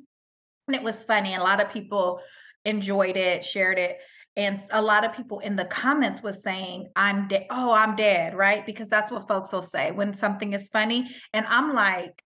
And 0.68 0.76
it 0.76 0.82
was 0.82 1.02
funny. 1.04 1.32
And 1.34 1.42
a 1.42 1.44
lot 1.44 1.60
of 1.60 1.70
people 1.70 2.20
enjoyed 2.64 3.16
it, 3.16 3.44
shared 3.44 3.78
it. 3.78 3.98
And 4.36 4.60
a 4.72 4.82
lot 4.82 5.04
of 5.04 5.14
people 5.14 5.38
in 5.38 5.54
the 5.54 5.64
comments 5.64 6.22
was 6.22 6.42
saying, 6.42 6.88
I'm 6.96 7.28
dead. 7.28 7.46
Oh, 7.50 7.72
I'm 7.72 7.94
dead, 7.94 8.34
right? 8.34 8.66
Because 8.66 8.88
that's 8.88 9.10
what 9.10 9.28
folks 9.28 9.52
will 9.52 9.62
say 9.62 9.92
when 9.92 10.12
something 10.12 10.52
is 10.52 10.68
funny. 10.68 11.08
And 11.32 11.46
I'm 11.46 11.72
like, 11.72 12.22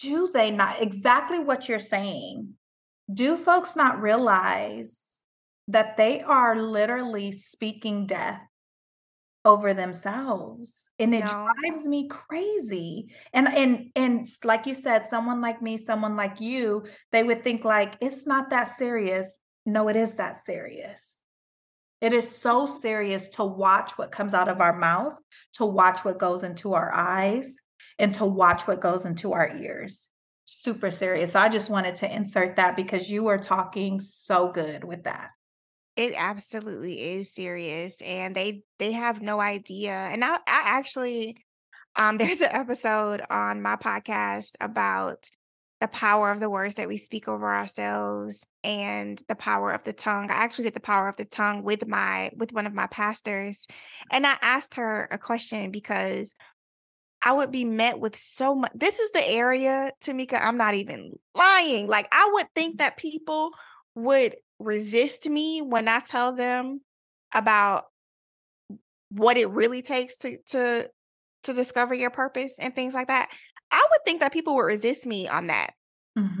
do 0.00 0.30
they 0.32 0.50
not 0.50 0.82
exactly 0.82 1.38
what 1.38 1.68
you're 1.68 1.78
saying? 1.78 2.54
Do 3.12 3.36
folks 3.36 3.76
not 3.76 4.00
realize 4.00 4.98
that 5.68 5.96
they 5.96 6.22
are 6.22 6.60
literally 6.60 7.30
speaking 7.30 8.06
death 8.06 8.40
over 9.44 9.74
themselves? 9.74 10.88
And 10.98 11.14
it 11.14 11.24
no, 11.24 11.48
drives 11.62 11.86
me 11.86 12.08
crazy. 12.08 13.14
And 13.32 13.46
and 13.46 13.90
and 13.94 14.28
like 14.42 14.66
you 14.66 14.74
said, 14.74 15.06
someone 15.06 15.40
like 15.40 15.62
me, 15.62 15.76
someone 15.76 16.16
like 16.16 16.40
you, 16.40 16.84
they 17.12 17.22
would 17.22 17.44
think 17.44 17.64
like 17.64 17.94
it's 18.00 18.26
not 18.26 18.50
that 18.50 18.76
serious. 18.76 19.38
No, 19.64 19.88
it 19.88 19.96
is 19.96 20.16
that 20.16 20.36
serious. 20.36 21.18
It 22.00 22.12
is 22.12 22.28
so 22.28 22.66
serious 22.66 23.28
to 23.30 23.44
watch 23.44 23.96
what 23.96 24.10
comes 24.10 24.34
out 24.34 24.48
of 24.48 24.60
our 24.60 24.76
mouth, 24.76 25.18
to 25.54 25.64
watch 25.64 26.04
what 26.04 26.18
goes 26.18 26.42
into 26.42 26.74
our 26.74 26.92
eyes, 26.92 27.54
and 27.98 28.12
to 28.14 28.26
watch 28.26 28.66
what 28.66 28.80
goes 28.80 29.06
into 29.06 29.32
our 29.32 29.54
ears. 29.56 30.08
Super 30.44 30.90
serious. 30.90 31.32
So 31.32 31.40
I 31.40 31.48
just 31.48 31.70
wanted 31.70 31.96
to 31.96 32.12
insert 32.12 32.56
that 32.56 32.74
because 32.76 33.08
you 33.08 33.22
were 33.22 33.38
talking 33.38 34.00
so 34.00 34.50
good 34.50 34.82
with 34.84 35.04
that. 35.04 35.30
it 35.96 36.14
absolutely 36.16 37.00
is 37.00 37.32
serious, 37.32 38.00
and 38.02 38.34
they 38.34 38.62
they 38.78 38.92
have 38.92 39.20
no 39.22 39.40
idea. 39.40 39.92
And 39.92 40.24
I, 40.24 40.34
I 40.36 40.38
actually 40.46 41.36
Um, 41.96 42.16
there's 42.18 42.40
an 42.40 42.50
episode 42.52 43.22
on 43.30 43.62
my 43.62 43.76
podcast 43.76 44.52
about 44.60 45.30
the 45.82 45.88
power 45.88 46.30
of 46.30 46.38
the 46.38 46.48
words 46.48 46.76
that 46.76 46.86
we 46.86 46.96
speak 46.96 47.26
over 47.26 47.52
ourselves 47.52 48.46
and 48.62 49.20
the 49.26 49.34
power 49.34 49.72
of 49.72 49.82
the 49.82 49.92
tongue. 49.92 50.30
I 50.30 50.34
actually 50.34 50.66
did 50.66 50.74
the 50.74 50.80
power 50.80 51.08
of 51.08 51.16
the 51.16 51.24
tongue 51.24 51.64
with 51.64 51.88
my 51.88 52.30
with 52.36 52.52
one 52.52 52.68
of 52.68 52.72
my 52.72 52.86
pastors, 52.86 53.66
and 54.12 54.24
I 54.24 54.36
asked 54.40 54.76
her 54.76 55.08
a 55.10 55.18
question 55.18 55.72
because 55.72 56.36
I 57.20 57.32
would 57.32 57.50
be 57.50 57.64
met 57.64 57.98
with 57.98 58.16
so 58.16 58.54
much. 58.54 58.70
This 58.76 59.00
is 59.00 59.10
the 59.10 59.28
area, 59.28 59.90
Tamika. 60.00 60.40
I'm 60.40 60.56
not 60.56 60.74
even 60.74 61.18
lying. 61.34 61.88
Like 61.88 62.06
I 62.12 62.30
would 62.32 62.46
think 62.54 62.74
mm-hmm. 62.74 62.84
that 62.84 62.96
people 62.96 63.50
would 63.96 64.36
resist 64.60 65.28
me 65.28 65.62
when 65.62 65.88
I 65.88 65.98
tell 65.98 66.32
them 66.32 66.80
about 67.34 67.86
what 69.10 69.36
it 69.36 69.50
really 69.50 69.82
takes 69.82 70.16
to 70.18 70.38
to 70.50 70.88
to 71.42 71.52
discover 71.52 71.92
your 71.92 72.10
purpose 72.10 72.60
and 72.60 72.72
things 72.72 72.94
like 72.94 73.08
that. 73.08 73.30
I 73.72 73.86
would 73.90 74.00
think 74.04 74.20
that 74.20 74.32
people 74.32 74.54
would 74.56 74.62
resist 74.62 75.06
me 75.06 75.28
on 75.28 75.48
that. 75.48 75.74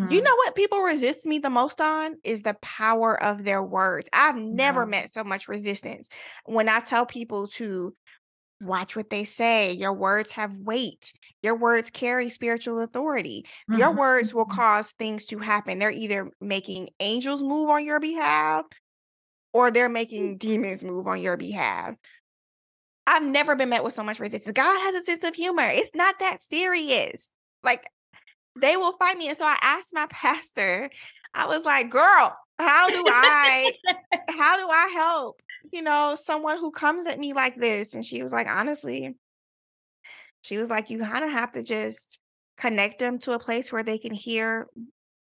You 0.08 0.22
Mhm. 0.22 0.22
know 0.22 0.36
what 0.36 0.56
people 0.56 0.80
resist 0.82 1.26
me 1.26 1.38
the 1.38 1.50
most 1.50 1.80
on 1.80 2.16
is 2.24 2.42
the 2.42 2.54
power 2.62 3.22
of 3.22 3.44
their 3.44 3.62
words. 3.62 4.08
I've 4.12 4.36
never 4.36 4.84
Yeah. 4.84 4.86
met 4.86 5.12
so 5.12 5.24
much 5.24 5.48
resistance 5.48 6.08
when 6.46 6.68
I 6.68 6.80
tell 6.80 7.06
people 7.06 7.48
to 7.50 7.94
watch 8.62 8.96
what 8.96 9.10
they 9.10 9.24
say. 9.24 9.72
Your 9.72 9.92
words 9.94 10.32
have 10.32 10.56
weight. 10.58 11.12
Your 11.42 11.56
words 11.56 11.90
carry 11.90 12.30
spiritual 12.30 12.80
authority. 12.80 13.46
Your 13.72 13.94
Mhm. 13.94 13.96
words 13.96 14.34
will 14.34 14.46
cause 14.46 14.92
things 14.98 15.26
to 15.26 15.38
happen. 15.38 15.78
They're 15.78 15.90
either 15.90 16.30
making 16.40 16.90
angels 17.00 17.42
move 17.42 17.70
on 17.70 17.84
your 17.84 18.00
behalf 18.00 18.66
or 19.52 19.70
they're 19.70 19.88
making 19.88 20.38
demons 20.38 20.84
move 20.84 21.06
on 21.06 21.20
your 21.20 21.36
behalf. 21.36 21.96
I've 23.12 23.22
never 23.22 23.54
been 23.54 23.68
met 23.68 23.84
with 23.84 23.94
so 23.94 24.02
much 24.02 24.20
resistance. 24.20 24.54
God 24.54 24.80
has 24.80 24.94
a 24.94 25.04
sense 25.04 25.24
of 25.24 25.34
humor. 25.34 25.68
It's 25.68 25.94
not 25.94 26.18
that 26.20 26.40
serious. 26.40 27.28
Like 27.62 27.84
they 28.60 28.76
will 28.76 28.92
fight 28.94 29.18
me. 29.18 29.28
And 29.28 29.38
so 29.38 29.44
I 29.46 29.58
asked 29.60 29.90
my 29.92 30.06
pastor, 30.10 30.90
I 31.34 31.46
was 31.46 31.64
like, 31.64 31.90
girl, 31.90 32.36
how 32.58 32.90
do 32.90 33.06
I 33.08 33.72
how 34.28 34.56
do 34.56 34.68
I 34.68 34.88
help, 34.94 35.42
you 35.72 35.82
know, 35.82 36.16
someone 36.20 36.58
who 36.58 36.70
comes 36.70 37.06
at 37.06 37.18
me 37.18 37.32
like 37.32 37.56
this? 37.56 37.94
And 37.94 38.04
she 38.04 38.22
was 38.22 38.32
like, 38.32 38.46
honestly, 38.46 39.14
she 40.42 40.58
was 40.58 40.70
like, 40.70 40.90
you 40.90 40.98
kind 40.98 41.24
of 41.24 41.30
have 41.30 41.52
to 41.52 41.62
just 41.62 42.18
connect 42.56 42.98
them 42.98 43.18
to 43.20 43.32
a 43.32 43.38
place 43.38 43.72
where 43.72 43.82
they 43.82 43.98
can 43.98 44.14
hear 44.14 44.68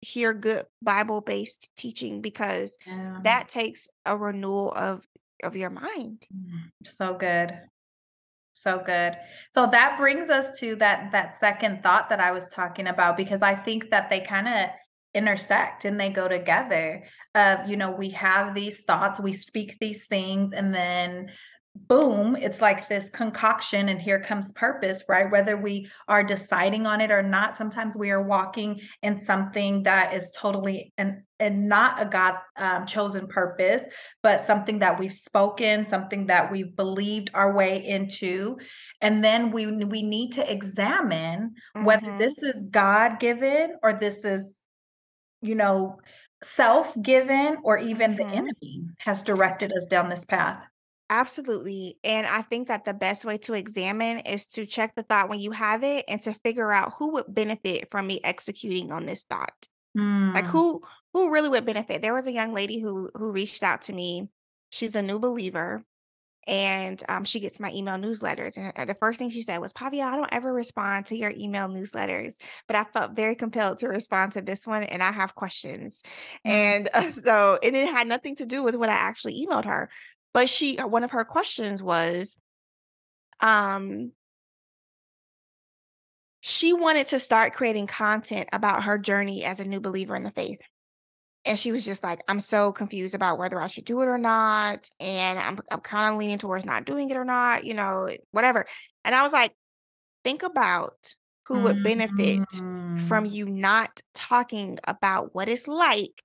hear 0.01 0.34
good 0.34 0.63
Bible-based 0.84 1.70
teaching 1.75 2.22
because 2.22 2.77
Yeah. 2.86 3.17
that 3.24 3.50
takes 3.50 3.88
a 4.06 4.15
renewal 4.15 4.72
of 4.72 5.06
of 5.44 5.56
your 5.56 5.70
mind. 5.70 6.25
Mm, 6.34 6.70
So 6.86 7.15
good. 7.15 7.60
So 8.59 8.81
good. 8.83 9.15
So 9.53 9.67
that 9.67 9.99
brings 9.99 10.31
us 10.31 10.57
to 10.61 10.75
that 10.77 11.11
that 11.11 11.35
second 11.35 11.83
thought 11.83 12.09
that 12.09 12.19
I 12.19 12.31
was 12.31 12.49
talking 12.49 12.87
about 12.87 13.15
because 13.15 13.43
I 13.43 13.53
think 13.53 13.91
that 13.91 14.09
they 14.09 14.19
kind 14.19 14.47
of 14.47 14.69
intersect 15.13 15.85
and 15.85 15.99
they 15.99 16.09
go 16.09 16.27
together. 16.27 17.03
Uh, 17.35 17.57
you 17.67 17.77
know, 17.77 17.91
we 17.91 18.09
have 18.09 18.55
these 18.55 18.81
thoughts, 18.81 19.19
we 19.19 19.33
speak 19.33 19.77
these 19.79 20.07
things, 20.07 20.53
and 20.53 20.73
then 20.73 21.29
boom, 21.88 22.36
it's 22.36 22.62
like 22.62 22.89
this 22.89 23.10
concoction, 23.10 23.89
and 23.89 24.01
here 24.01 24.19
comes 24.19 24.51
purpose, 24.53 25.03
right? 25.07 25.29
Whether 25.31 25.57
we 25.57 25.89
are 26.07 26.24
deciding 26.24 26.86
on 26.86 27.01
it 27.01 27.12
or 27.12 27.24
not, 27.24 27.55
sometimes 27.55 27.96
we 27.96 28.10
are 28.12 28.22
walking 28.22 28.81
in 29.01 29.17
something 29.17 29.84
that 29.84 30.13
is 30.13 30.31
totally 30.36 30.93
and 30.98 31.22
and 31.39 31.69
not 31.69 32.01
a 32.01 32.05
God 32.05 32.34
um, 32.57 32.86
chosen 32.88 33.27
purpose, 33.27 33.84
but 34.24 34.41
something 34.41 34.79
that 34.79 35.00
we've 35.00 35.13
spoken, 35.13 35.86
something 35.86 36.27
that 36.27 36.51
we've 36.51 36.75
believed 36.75 37.29
our 37.34 37.55
way 37.55 37.86
into, 37.86 38.57
and 39.01 39.24
then 39.24 39.51
we 39.51 39.67
we 39.67 40.03
need 40.03 40.31
to 40.34 40.51
examine 40.51 41.53
mm-hmm. 41.75 41.86
whether 41.86 42.17
this 42.17 42.41
is 42.41 42.63
God 42.72 43.19
given 43.19 43.75
or 43.84 43.93
this 43.93 44.25
is, 44.25 44.62
you 45.41 45.55
know, 45.55 45.98
self 46.43 46.96
given 47.01 47.57
or 47.63 47.77
even 47.77 48.15
mm-hmm. 48.15 48.27
the 48.27 48.36
enemy 48.36 48.84
has 49.00 49.24
directed 49.24 49.72
us 49.72 49.86
down 49.88 50.10
this 50.10 50.25
path. 50.25 50.63
Absolutely. 51.09 51.97
And 52.03 52.27
I 52.27 52.41
think 52.41 52.67
that 52.67 52.83
the 52.83 52.93
best 52.93 53.23
way 53.23 53.37
to 53.39 53.53
examine 53.53 54.19
is 54.19 54.45
to 54.47 54.65
check 54.65 54.93
the 54.95 55.03
thought 55.03 55.29
when 55.29 55.39
you 55.39 55.51
have 55.51 55.83
it 55.83 56.05
and 56.07 56.21
to 56.23 56.33
figure 56.33 56.71
out 56.71 56.93
who 56.97 57.13
would 57.13 57.33
benefit 57.33 57.89
from 57.91 58.07
me 58.07 58.19
executing 58.23 58.91
on 58.91 59.05
this 59.05 59.23
thought. 59.23 59.67
Mm. 59.97 60.33
Like 60.33 60.47
who 60.47 60.81
who 61.13 61.31
really 61.31 61.49
would 61.49 61.65
benefit. 61.65 62.01
There 62.01 62.13
was 62.13 62.27
a 62.27 62.31
young 62.31 62.53
lady 62.53 62.79
who 62.79 63.09
who 63.13 63.31
reached 63.31 63.63
out 63.63 63.83
to 63.83 63.93
me. 63.93 64.29
She's 64.69 64.95
a 64.95 65.01
new 65.01 65.17
believer 65.17 65.83
and 66.47 67.03
um, 67.09 67.25
she 67.25 67.41
gets 67.41 67.59
my 67.59 67.71
email 67.71 67.97
newsletters. 67.97 68.57
And 68.57 68.71
uh, 68.75 68.85
the 68.85 68.95
first 68.95 69.19
thing 69.19 69.29
she 69.29 69.43
said 69.43 69.59
was, 69.59 69.73
Paviel, 69.73 70.05
I 70.05 70.15
don't 70.15 70.33
ever 70.33 70.51
respond 70.51 71.07
to 71.07 71.17
your 71.17 71.31
email 71.37 71.67
newsletters, 71.67 72.35
but 72.67 72.77
I 72.77 72.85
felt 72.85 73.15
very 73.15 73.35
compelled 73.35 73.79
to 73.79 73.89
respond 73.89 74.33
to 74.33 74.41
this 74.41 74.65
one, 74.65 74.83
and 74.83 75.03
I 75.03 75.11
have 75.11 75.35
questions. 75.35 76.01
Mm-hmm. 76.45 76.55
And 76.55 76.89
uh, 76.93 77.11
so, 77.23 77.59
and 77.61 77.75
it 77.75 77.89
had 77.89 78.07
nothing 78.07 78.35
to 78.37 78.45
do 78.45 78.63
with 78.63 78.75
what 78.75 78.89
I 78.89 78.93
actually 78.93 79.45
emailed 79.45 79.65
her. 79.65 79.89
But 80.34 80.50
she, 80.50 80.77
one 80.77 81.03
of 81.03 81.12
her 81.12 81.25
questions 81.25 81.81
was, 81.81 82.38
um, 83.39 84.12
she 86.39 86.74
wanted 86.74 87.07
to 87.07 87.19
start 87.19 87.53
creating 87.53 87.88
content 87.88 88.50
about 88.53 88.84
her 88.84 88.98
journey 88.98 89.43
as 89.43 89.60
a 89.60 89.65
new 89.65 89.81
believer 89.81 90.15
in 90.15 90.24
the 90.24 90.31
faith. 90.31 90.60
And 91.46 91.57
she 91.57 91.72
was 91.72 91.86
just 91.86 92.03
like, 92.03 92.22
I'm 92.27 92.39
so 92.39 92.72
confused 92.72 93.15
about 93.15 93.39
whether 93.39 93.60
I 93.60 93.67
should 93.67 93.86
do 93.86 94.01
it 94.01 94.07
or 94.07 94.17
not. 94.17 94.89
And 95.00 95.39
I'm, 95.39 95.60
I'm 95.72 95.79
kind 95.79 96.12
of 96.12 96.19
leaning 96.19 96.38
towards 96.38 96.65
not 96.65 96.86
doing 96.86 97.10
it 97.10 97.17
or 97.17 97.25
not, 97.25 97.63
you 97.63 97.74
know, 97.74 98.10
whatever. 98.31 98.65
And 99.05 99.15
I 99.15 99.24
was 99.24 99.34
like, 99.34 99.53
think 100.24 100.43
about 100.43 101.15
who 101.48 101.62
would 101.62 101.84
benefit 101.84 102.41
mm-hmm. 102.41 102.98
from 103.07 103.25
you 103.25 103.46
not 103.46 104.01
talking 104.13 104.77
about 104.84 105.34
what 105.34 105.48
it's 105.48 105.67
like 105.67 106.22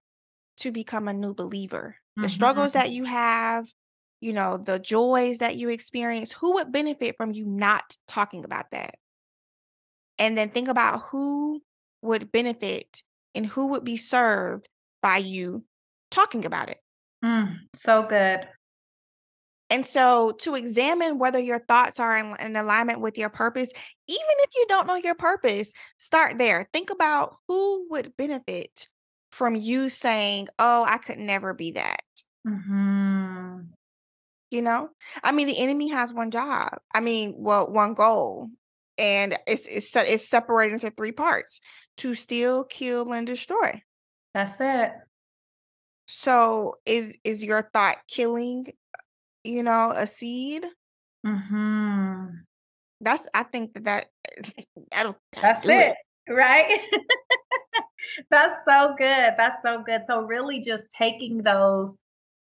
to 0.58 0.72
become 0.72 1.06
a 1.06 1.14
new 1.14 1.34
believer, 1.34 1.96
the 2.16 2.22
mm-hmm. 2.22 2.28
struggles 2.28 2.72
that 2.72 2.90
you 2.90 3.04
have, 3.04 3.68
you 4.22 4.32
know, 4.32 4.56
the 4.56 4.78
joys 4.78 5.38
that 5.38 5.56
you 5.56 5.68
experience. 5.68 6.32
Who 6.32 6.54
would 6.54 6.72
benefit 6.72 7.16
from 7.16 7.32
you 7.32 7.44
not 7.44 7.96
talking 8.06 8.44
about 8.44 8.70
that? 8.70 8.94
And 10.18 10.38
then 10.38 10.50
think 10.50 10.68
about 10.68 11.02
who 11.10 11.60
would 12.02 12.30
benefit 12.30 13.02
and 13.34 13.44
who 13.44 13.68
would 13.68 13.84
be 13.84 13.96
served 13.96 14.68
by 15.02 15.18
you 15.18 15.64
talking 16.10 16.44
about 16.44 16.70
it. 16.70 16.78
Mm, 17.24 17.56
so 17.74 18.04
good. 18.04 18.46
And 19.68 19.86
so, 19.86 20.32
to 20.40 20.54
examine 20.54 21.18
whether 21.18 21.38
your 21.38 21.60
thoughts 21.60 21.98
are 21.98 22.16
in, 22.16 22.36
in, 22.40 22.56
alignment 22.56 23.00
with 23.00 23.16
your 23.16 23.30
purpose, 23.30 23.70
even 24.06 24.34
if 24.40 24.50
you 24.54 24.66
don't 24.68 24.86
know 24.86 24.96
your 24.96 25.14
purpose, 25.14 25.72
start 25.98 26.36
there. 26.38 26.68
Think 26.72 26.90
about 26.90 27.36
who 27.48 27.86
would 27.90 28.14
benefit 28.16 28.86
from 29.32 29.56
you 29.56 29.88
saying, 29.88 30.48
Oh, 30.58 30.84
I 30.86 30.98
could 30.98 31.18
never 31.18 31.54
be 31.54 31.72
that. 31.72 32.02
Mm-hmm. 32.46 33.11
You 34.52 34.60
know, 34.60 34.90
I 35.22 35.32
mean, 35.32 35.46
the 35.46 35.58
enemy 35.58 35.88
has 35.88 36.12
one 36.12 36.30
job. 36.30 36.78
I 36.94 37.00
mean, 37.00 37.34
well, 37.38 37.72
one 37.72 37.94
goal, 37.94 38.50
and 38.98 39.38
it's 39.46 39.66
it's 39.66 39.96
it's 39.96 40.28
separated 40.28 40.74
into 40.74 40.90
three 40.90 41.12
parts: 41.12 41.62
to 41.98 42.14
steal, 42.14 42.64
kill, 42.64 43.14
and 43.14 43.26
destroy. 43.26 43.82
That's 44.34 44.60
it. 44.60 44.92
So 46.06 46.76
is 46.84 47.16
is 47.24 47.42
your 47.42 47.70
thought 47.72 47.98
killing, 48.08 48.66
you 49.42 49.62
know, 49.62 49.92
a 49.96 50.06
seed? 50.06 50.66
Mm-hmm. 51.26 52.26
That's 53.00 53.26
I 53.32 53.44
think 53.44 53.72
that 53.74 53.84
that 53.84 54.06
I 54.92 55.02
don't 55.02 55.16
That's 55.40 55.66
it, 55.66 55.94
it, 56.26 56.32
right? 56.32 56.78
That's 58.30 58.54
so 58.66 58.94
good. 58.98 59.32
That's 59.38 59.56
so 59.64 59.82
good. 59.82 60.02
So 60.06 60.20
really 60.20 60.60
just 60.60 60.90
taking 60.90 61.38
those 61.38 61.98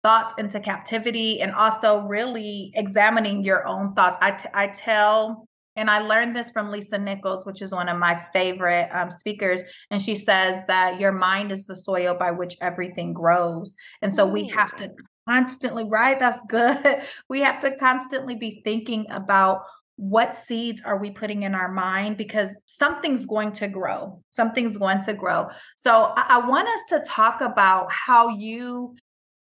thoughts 0.02 0.34
into 0.38 0.60
captivity 0.60 1.40
and 1.40 1.52
also 1.52 2.00
really 2.00 2.72
examining 2.74 3.44
your 3.44 3.66
own 3.66 3.94
thoughts. 3.94 4.18
I, 4.20 4.32
t- 4.32 4.48
I 4.52 4.68
tell 4.68 5.46
and 5.76 5.90
I 5.90 6.00
learned 6.00 6.36
this 6.36 6.50
from 6.50 6.70
Lisa 6.70 6.98
Nichols, 6.98 7.46
which 7.46 7.62
is 7.62 7.72
one 7.72 7.88
of 7.88 7.98
my 7.98 8.22
favorite 8.32 8.90
um, 8.92 9.08
speakers. 9.08 9.62
And 9.90 10.02
she 10.02 10.14
says 10.14 10.66
that 10.66 11.00
your 11.00 11.12
mind 11.12 11.50
is 11.50 11.66
the 11.66 11.76
soil 11.76 12.14
by 12.14 12.30
which 12.30 12.56
everything 12.60 13.14
grows. 13.14 13.74
And 14.02 14.14
so 14.14 14.26
we 14.26 14.48
have 14.48 14.76
to 14.76 14.90
constantly, 15.26 15.84
right? 15.84 16.18
That's 16.18 16.40
good. 16.48 17.02
We 17.28 17.40
have 17.40 17.60
to 17.60 17.74
constantly 17.76 18.34
be 18.34 18.60
thinking 18.64 19.06
about 19.10 19.62
what 19.96 20.36
seeds 20.36 20.82
are 20.84 20.98
we 20.98 21.10
putting 21.10 21.44
in 21.44 21.54
our 21.54 21.70
mind 21.70 22.16
because 22.16 22.58
something's 22.66 23.24
going 23.24 23.52
to 23.52 23.68
grow. 23.68 24.22
Something's 24.30 24.76
going 24.76 25.02
to 25.04 25.14
grow. 25.14 25.48
So 25.76 26.12
I, 26.16 26.40
I 26.42 26.46
want 26.46 26.68
us 26.68 26.80
to 26.90 27.00
talk 27.06 27.40
about 27.40 27.90
how 27.90 28.28
you 28.28 28.94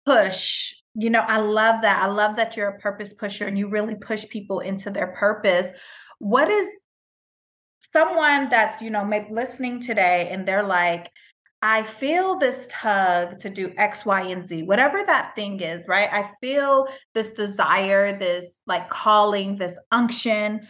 push 0.06 0.74
you 0.96 1.10
know, 1.10 1.22
I 1.22 1.38
love 1.38 1.82
that. 1.82 2.04
I 2.04 2.06
love 2.06 2.36
that 2.36 2.56
you're 2.56 2.68
a 2.68 2.78
purpose 2.78 3.16
pusher 3.16 3.48
and 3.48 3.58
you 3.58 3.68
really 3.68 3.96
push 3.96 4.28
people 4.30 4.60
into 4.60 4.92
their 4.92 5.08
purpose 5.08 5.66
what 6.24 6.50
is 6.50 6.68
someone 7.92 8.48
that's 8.50 8.82
you 8.82 8.89
know 8.89 9.04
maybe 9.04 9.28
listening 9.32 9.82
today 9.82 10.30
and 10.32 10.48
they're 10.48 10.63
like 10.63 11.12
I 11.62 11.84
feel 11.84 12.38
this 12.38 12.68
tug 12.70 13.39
to 13.39 13.50
do 13.50 13.74
X, 13.78 14.06
Y, 14.06 14.24
and 14.24 14.46
Z, 14.46 14.63
whatever 14.63 15.02
that 15.06 15.34
thing 15.34 15.62
is, 15.62 15.88
right? 15.88 16.10
I 16.12 16.30
feel 16.42 16.89
this 17.13 17.32
desire, 17.32 18.20
this 18.20 18.60
like 18.68 18.89
calling, 18.89 19.56
this 19.56 19.80
unction. 19.89 20.68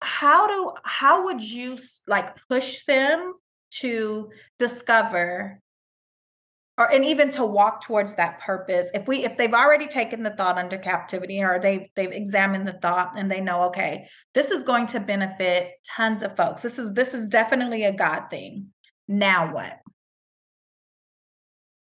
How 0.00 0.46
do, 0.46 0.72
how 0.82 1.24
would 1.26 1.42
you 1.42 1.76
like 2.08 2.38
push 2.48 2.86
them 2.86 3.34
to 3.72 4.30
discover 4.58 5.60
or 6.78 6.92
and 6.92 7.04
even 7.04 7.30
to 7.30 7.44
walk 7.44 7.80
towards 7.80 8.14
that 8.14 8.38
purpose 8.40 8.90
if 8.92 9.08
we 9.08 9.24
if 9.24 9.36
they've 9.36 9.54
already 9.54 9.86
taken 9.86 10.22
the 10.22 10.30
thought 10.30 10.58
under 10.58 10.76
captivity 10.76 11.42
or 11.42 11.58
they've 11.58 11.88
they've 11.96 12.12
examined 12.12 12.68
the 12.68 12.78
thought 12.82 13.12
and 13.16 13.30
they 13.30 13.40
know 13.40 13.62
okay 13.62 14.06
this 14.34 14.50
is 14.50 14.62
going 14.62 14.86
to 14.88 15.00
benefit 15.00 15.72
tons 15.82 16.22
of 16.22 16.36
folks. 16.36 16.62
This 16.62 16.78
is 16.78 16.92
this 16.92 17.14
is 17.14 17.26
definitely 17.26 17.84
a 17.84 17.92
god 17.92 18.24
thing. 18.28 18.68
Now 19.08 19.52
what? 19.52 19.78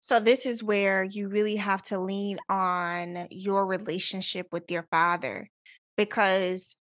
So 0.00 0.20
this 0.20 0.46
is 0.46 0.62
where 0.62 1.02
you 1.02 1.28
really 1.28 1.56
have 1.56 1.82
to 1.84 1.98
lean 1.98 2.38
on 2.48 3.26
your 3.30 3.66
relationship 3.66 4.48
with 4.52 4.70
your 4.70 4.86
father 4.90 5.50
because 5.96 6.76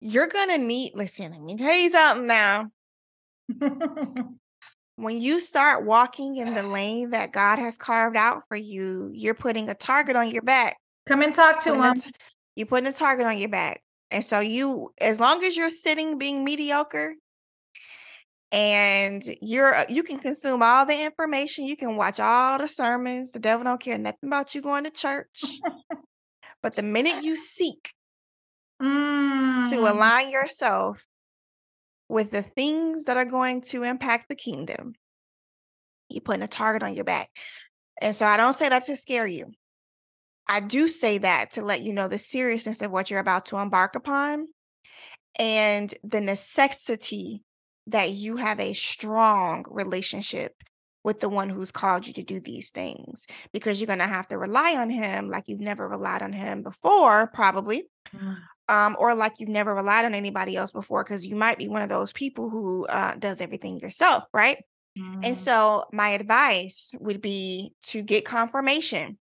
you're 0.00 0.26
going 0.26 0.50
to 0.50 0.58
need 0.58 0.92
listen 0.94 1.32
let 1.32 1.40
me 1.40 1.56
tell 1.56 1.74
you 1.74 1.88
something 1.88 2.26
now 2.26 2.70
when 4.96 5.20
you 5.20 5.40
start 5.40 5.84
walking 5.84 6.36
in 6.36 6.54
the 6.54 6.62
lane 6.66 7.10
that 7.10 7.32
God 7.32 7.58
has 7.58 7.76
carved 7.76 8.16
out 8.16 8.42
for 8.48 8.56
you, 8.56 9.10
you're 9.12 9.34
putting 9.34 9.68
a 9.68 9.74
target 9.74 10.16
on 10.16 10.28
your 10.28 10.42
back. 10.42 10.78
Come 11.06 11.22
and 11.22 11.34
talk 11.34 11.62
to 11.64 11.80
him. 11.80 11.94
you're 12.56 12.66
putting 12.66 12.88
a 12.88 12.92
target 12.92 13.26
on 13.26 13.38
your 13.38 13.48
back. 13.48 13.82
And 14.10 14.24
so 14.24 14.40
you 14.40 14.90
as 15.00 15.20
long 15.20 15.44
as 15.44 15.56
you're 15.56 15.70
sitting 15.70 16.18
being 16.18 16.44
mediocre 16.44 17.14
and 18.52 19.22
you're 19.42 19.74
uh, 19.74 19.84
you 19.88 20.02
can 20.02 20.18
consume 20.18 20.62
all 20.62 20.86
the 20.86 21.04
information, 21.04 21.64
you 21.64 21.76
can 21.76 21.96
watch 21.96 22.20
all 22.20 22.58
the 22.58 22.68
sermons. 22.68 23.32
The 23.32 23.38
devil 23.38 23.64
don't 23.64 23.80
care 23.80 23.98
nothing 23.98 24.28
about 24.28 24.54
you 24.54 24.62
going 24.62 24.84
to 24.84 24.90
church. 24.90 25.44
but 26.62 26.76
the 26.76 26.82
minute 26.82 27.24
you 27.24 27.36
seek 27.36 27.92
mm. 28.80 29.70
to 29.70 29.80
align 29.80 30.30
yourself 30.30 31.04
with 32.08 32.30
the 32.30 32.42
things 32.42 33.04
that 33.04 33.16
are 33.16 33.24
going 33.24 33.60
to 33.60 33.82
impact 33.82 34.28
the 34.28 34.36
kingdom. 34.36 34.94
You're 36.08 36.20
putting 36.20 36.42
a 36.42 36.48
target 36.48 36.82
on 36.82 36.94
your 36.94 37.04
back. 37.04 37.30
And 38.00 38.14
so 38.14 38.26
I 38.26 38.36
don't 38.36 38.54
say 38.54 38.68
that 38.68 38.86
to 38.86 38.96
scare 38.96 39.26
you. 39.26 39.52
I 40.46 40.60
do 40.60 40.86
say 40.86 41.18
that 41.18 41.52
to 41.52 41.62
let 41.62 41.80
you 41.82 41.92
know 41.92 42.06
the 42.06 42.18
seriousness 42.18 42.80
of 42.80 42.92
what 42.92 43.10
you're 43.10 43.20
about 43.20 43.46
to 43.46 43.56
embark 43.56 43.96
upon 43.96 44.46
and 45.38 45.92
the 46.04 46.20
necessity 46.20 47.42
that 47.88 48.10
you 48.10 48.36
have 48.36 48.60
a 48.60 48.72
strong 48.72 49.64
relationship 49.68 50.54
with 51.02 51.20
the 51.20 51.28
one 51.28 51.48
who's 51.48 51.72
called 51.72 52.06
you 52.06 52.12
to 52.12 52.22
do 52.22 52.40
these 52.40 52.70
things 52.70 53.26
because 53.52 53.80
you're 53.80 53.86
going 53.86 53.98
to 53.98 54.06
have 54.06 54.28
to 54.28 54.38
rely 54.38 54.76
on 54.76 54.90
him 54.90 55.28
like 55.28 55.44
you've 55.46 55.60
never 55.60 55.88
relied 55.88 56.22
on 56.22 56.32
him 56.32 56.62
before, 56.62 57.28
probably. 57.32 57.88
Mm 58.14 58.36
um, 58.68 58.96
or 58.98 59.14
like 59.14 59.34
you've 59.38 59.48
never 59.48 59.74
relied 59.74 60.04
on 60.04 60.14
anybody 60.14 60.56
else 60.56 60.72
before 60.72 61.04
because 61.04 61.26
you 61.26 61.36
might 61.36 61.58
be 61.58 61.68
one 61.68 61.82
of 61.82 61.88
those 61.88 62.12
people 62.12 62.50
who 62.50 62.86
uh, 62.86 63.14
does 63.16 63.40
everything 63.40 63.80
yourself, 63.80 64.24
right? 64.32 64.58
Mm. 64.98 65.20
And 65.22 65.36
so 65.36 65.84
my 65.92 66.10
advice 66.10 66.94
would 67.00 67.20
be 67.22 67.74
to 67.84 68.02
get 68.02 68.24
confirmation 68.24 69.18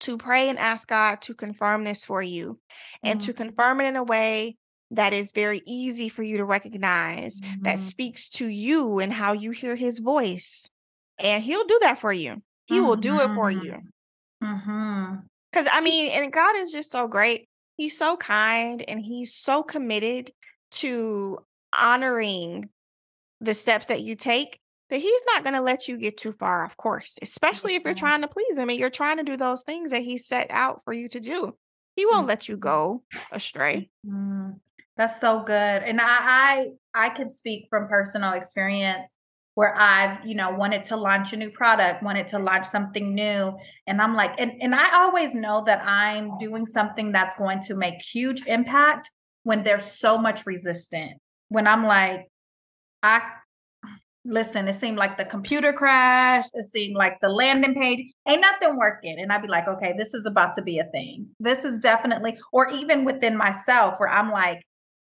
to 0.00 0.18
pray 0.18 0.48
and 0.48 0.58
ask 0.58 0.88
God 0.88 1.20
to 1.22 1.34
confirm 1.34 1.84
this 1.84 2.04
for 2.04 2.22
you 2.22 2.60
and 3.02 3.20
Mhm. 3.20 3.24
to 3.26 3.32
confirm 3.32 3.80
it 3.80 3.84
in 3.86 3.96
a 3.96 4.04
way 4.04 4.56
that 4.90 5.12
is 5.12 5.32
very 5.32 5.62
easy 5.66 6.08
for 6.08 6.22
you 6.22 6.36
to 6.38 6.44
recognize, 6.44 7.40
that 7.62 7.78
Mhm. 7.78 7.86
speaks 7.88 8.28
to 8.30 8.46
you 8.46 8.98
and 8.98 9.12
how 9.12 9.32
you 9.32 9.52
hear 9.52 9.76
his 9.76 10.00
voice. 10.00 10.68
And 11.18 11.42
he'll 11.42 11.66
do 11.66 11.78
that 11.82 12.00
for 12.00 12.12
you. 12.12 12.42
He 12.66 12.80
will 12.80 12.96
do 12.96 13.20
it 13.20 13.30
for 13.34 13.50
you. 13.50 13.80
Mhm. 14.42 15.28
Because 15.50 15.68
I 15.70 15.80
mean, 15.80 16.10
and 16.10 16.32
God 16.32 16.56
is 16.56 16.72
just 16.72 16.90
so 16.90 17.08
great. 17.08 17.48
He's 17.82 17.98
so 17.98 18.16
kind 18.16 18.80
and 18.88 19.00
he's 19.00 19.34
so 19.34 19.64
committed 19.64 20.30
to 20.70 21.40
honoring 21.72 22.68
the 23.40 23.54
steps 23.54 23.86
that 23.86 24.02
you 24.02 24.14
take 24.14 24.60
that 24.88 25.00
he's 25.00 25.22
not 25.26 25.42
going 25.42 25.56
to 25.56 25.60
let 25.60 25.88
you 25.88 25.98
get 25.98 26.16
too 26.16 26.30
far 26.30 26.64
off 26.64 26.76
course, 26.76 27.18
especially 27.22 27.74
if 27.74 27.82
you're 27.82 27.92
trying 27.92 28.22
to 28.22 28.28
please 28.28 28.56
him 28.56 28.70
and 28.70 28.78
you're 28.78 28.88
trying 28.88 29.16
to 29.16 29.24
do 29.24 29.36
those 29.36 29.62
things 29.62 29.90
that 29.90 30.02
he 30.02 30.16
set 30.16 30.46
out 30.50 30.82
for 30.84 30.92
you 30.92 31.08
to 31.08 31.18
do. 31.18 31.56
He 31.96 32.06
won't 32.06 32.28
let 32.28 32.48
you 32.48 32.56
Mhm. 32.56 32.60
go 32.60 33.02
astray. 33.32 33.90
Mm, 34.06 34.60
that's 34.96 35.20
so 35.20 35.42
good. 35.42 35.82
And 35.82 36.00
I, 36.00 36.06
I 36.94 37.06
I 37.06 37.08
can 37.08 37.28
speak 37.28 37.66
from 37.68 37.88
personal 37.88 38.34
experience 38.34 39.12
where 39.54 39.76
I've, 39.76 40.24
you 40.26 40.34
know, 40.34 40.50
wanted 40.50 40.84
to 40.84 40.96
launch 40.96 41.32
a 41.32 41.36
new 41.36 41.50
product, 41.50 42.02
wanted 42.02 42.26
to 42.28 42.38
launch 42.38 42.66
something 42.66 43.14
new. 43.14 43.56
And 43.86 44.00
I'm 44.00 44.14
like, 44.14 44.32
and, 44.38 44.52
and 44.60 44.74
I 44.74 45.02
always 45.02 45.34
know 45.34 45.62
that 45.66 45.82
I'm 45.84 46.38
doing 46.38 46.66
something 46.66 47.12
that's 47.12 47.34
going 47.34 47.60
to 47.62 47.74
make 47.74 48.00
huge 48.00 48.46
impact 48.46 49.10
when 49.42 49.62
there's 49.62 49.84
so 49.84 50.16
much 50.16 50.46
resistance. 50.46 51.14
When 51.48 51.66
I'm 51.66 51.84
like, 51.84 52.28
I 53.02 53.22
listen, 54.24 54.68
it 54.68 54.74
seemed 54.74 54.98
like 54.98 55.16
the 55.16 55.24
computer 55.24 55.72
crashed. 55.72 56.50
It 56.54 56.66
seemed 56.66 56.94
like 56.94 57.18
the 57.20 57.28
landing 57.28 57.74
page 57.74 58.12
ain't 58.28 58.40
nothing 58.40 58.76
working. 58.76 59.16
And 59.18 59.32
I'd 59.32 59.42
be 59.42 59.48
like, 59.48 59.66
okay, 59.66 59.94
this 59.98 60.14
is 60.14 60.26
about 60.26 60.54
to 60.54 60.62
be 60.62 60.78
a 60.78 60.84
thing. 60.84 61.26
This 61.40 61.64
is 61.64 61.80
definitely, 61.80 62.38
or 62.52 62.70
even 62.70 63.04
within 63.04 63.36
myself, 63.36 63.96
where 63.98 64.08
I'm 64.08 64.30
like, 64.30 64.62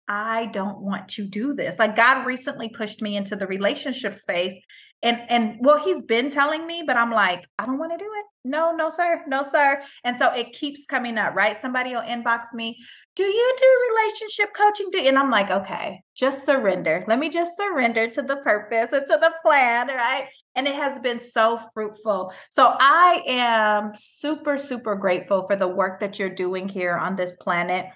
I 0.09 0.47
don't 0.47 0.81
want 0.81 1.09
to 1.11 1.27
do 1.27 1.53
this. 1.53 1.79
Like 1.79 1.94
God 1.94 2.27
recently 2.27 2.71
pushed 2.71 3.03
me 3.03 3.16
into 3.16 3.37
the 3.37 3.47
relationship 3.47 4.14
space. 4.14 4.55
And 5.01 5.21
and 5.29 5.59
well, 5.61 5.85
he's 5.85 6.03
been 6.03 6.29
telling 6.29 6.66
me, 6.66 6.83
but 6.85 6.97
I'm 6.97 7.12
like, 7.12 7.47
I 7.59 7.66
don't 7.66 7.79
want 7.79 7.92
to 7.92 7.99
do 7.99 8.05
it. 8.05 8.25
No, 8.44 8.75
no, 8.75 8.88
sir, 8.88 9.23
no, 9.29 9.42
sir. 9.42 9.81
And 10.03 10.18
so 10.18 10.33
it 10.33 10.53
keeps 10.53 10.87
coming 10.87 11.18
up, 11.18 11.35
right? 11.35 11.61
Somebody 11.61 11.94
will 11.94 12.03
inbox 12.03 12.55
me, 12.55 12.79
do 13.14 13.23
you 13.23 13.57
do 13.59 13.94
relationship 13.94 14.55
coaching? 14.55 14.88
Do 14.90 14.99
and 15.01 15.18
I'm 15.18 15.31
like, 15.31 15.51
okay, 15.51 16.03
just 16.16 16.47
surrender. 16.47 17.05
Let 17.07 17.18
me 17.18 17.29
just 17.29 17.57
surrender 17.57 18.09
to 18.09 18.23
the 18.23 18.37
purpose 18.38 18.92
and 18.92 19.07
to 19.07 19.18
the 19.21 19.33
plan, 19.44 19.88
right? 19.88 20.29
And 20.57 20.66
it 20.66 20.75
has 20.75 20.99
been 20.99 21.21
so 21.21 21.61
fruitful. 21.75 22.33
So 22.51 22.75
I 22.81 23.23
am 23.27 23.92
super, 23.97 24.57
super 24.57 24.97
grateful 24.97 25.47
for 25.47 25.55
the 25.55 25.68
work 25.68 26.01
that 26.01 26.18
you're 26.18 26.29
doing 26.29 26.68
here 26.68 26.97
on 26.97 27.14
this 27.14 27.37
planet. 27.40 27.87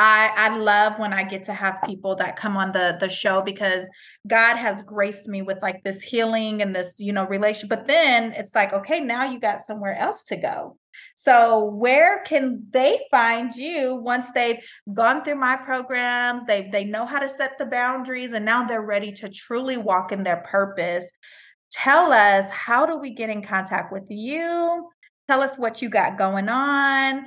I, 0.00 0.30
I 0.36 0.56
love 0.56 1.00
when 1.00 1.12
I 1.12 1.24
get 1.24 1.42
to 1.46 1.52
have 1.52 1.82
people 1.84 2.14
that 2.16 2.36
come 2.36 2.56
on 2.56 2.70
the 2.70 2.96
the 3.00 3.08
show 3.08 3.42
because 3.42 3.90
God 4.28 4.56
has 4.56 4.80
graced 4.82 5.26
me 5.26 5.42
with 5.42 5.58
like 5.60 5.82
this 5.82 6.02
healing 6.02 6.62
and 6.62 6.74
this, 6.74 6.94
you 6.98 7.12
know, 7.12 7.26
relation. 7.26 7.68
But 7.68 7.86
then 7.86 8.32
it's 8.34 8.54
like, 8.54 8.72
okay, 8.72 9.00
now 9.00 9.24
you 9.24 9.40
got 9.40 9.60
somewhere 9.60 9.96
else 9.96 10.22
to 10.24 10.36
go. 10.36 10.78
So 11.16 11.64
where 11.64 12.22
can 12.22 12.64
they 12.70 13.00
find 13.10 13.52
you 13.52 13.96
once 13.96 14.30
they've 14.30 14.64
gone 14.92 15.24
through 15.24 15.34
my 15.34 15.56
programs, 15.56 16.46
they 16.46 16.68
they 16.70 16.84
know 16.84 17.04
how 17.04 17.18
to 17.18 17.28
set 17.28 17.58
the 17.58 17.66
boundaries 17.66 18.32
and 18.32 18.44
now 18.44 18.64
they're 18.64 18.82
ready 18.82 19.10
to 19.14 19.28
truly 19.28 19.78
walk 19.78 20.12
in 20.12 20.22
their 20.22 20.44
purpose. 20.48 21.10
Tell 21.72 22.12
us 22.12 22.48
how 22.50 22.86
do 22.86 22.98
we 22.98 23.14
get 23.14 23.30
in 23.30 23.42
contact 23.42 23.92
with 23.92 24.04
you? 24.08 24.88
Tell 25.26 25.42
us 25.42 25.58
what 25.58 25.82
you 25.82 25.90
got 25.90 26.16
going 26.16 26.48
on. 26.48 27.26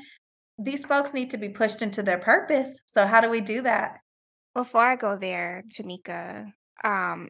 These 0.63 0.85
folks 0.85 1.13
need 1.13 1.31
to 1.31 1.37
be 1.37 1.49
pushed 1.49 1.81
into 1.81 2.03
their 2.03 2.19
purpose. 2.19 2.77
So 2.85 3.07
how 3.07 3.21
do 3.21 3.29
we 3.29 3.41
do 3.41 3.61
that? 3.61 3.99
Before 4.53 4.81
I 4.81 4.95
go 4.95 5.17
there, 5.17 5.63
Tamika, 5.73 6.51
um, 6.83 7.29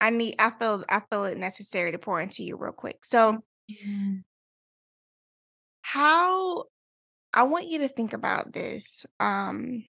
I 0.00 0.10
need 0.10 0.36
I 0.38 0.50
feel 0.50 0.84
I 0.88 1.02
feel 1.10 1.24
it 1.24 1.38
necessary 1.38 1.92
to 1.92 1.98
pour 1.98 2.20
into 2.20 2.44
you 2.44 2.56
real 2.56 2.72
quick. 2.72 3.04
So 3.04 3.42
how 5.82 6.64
I 7.32 7.42
want 7.44 7.68
you 7.68 7.78
to 7.78 7.88
think 7.88 8.12
about 8.12 8.52
this. 8.52 9.04
Um, 9.20 9.84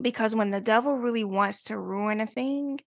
because 0.00 0.34
when 0.34 0.50
the 0.50 0.60
devil 0.60 0.98
really 0.98 1.24
wants 1.24 1.64
to 1.64 1.78
ruin 1.78 2.20
a 2.20 2.26
thing, 2.26 2.80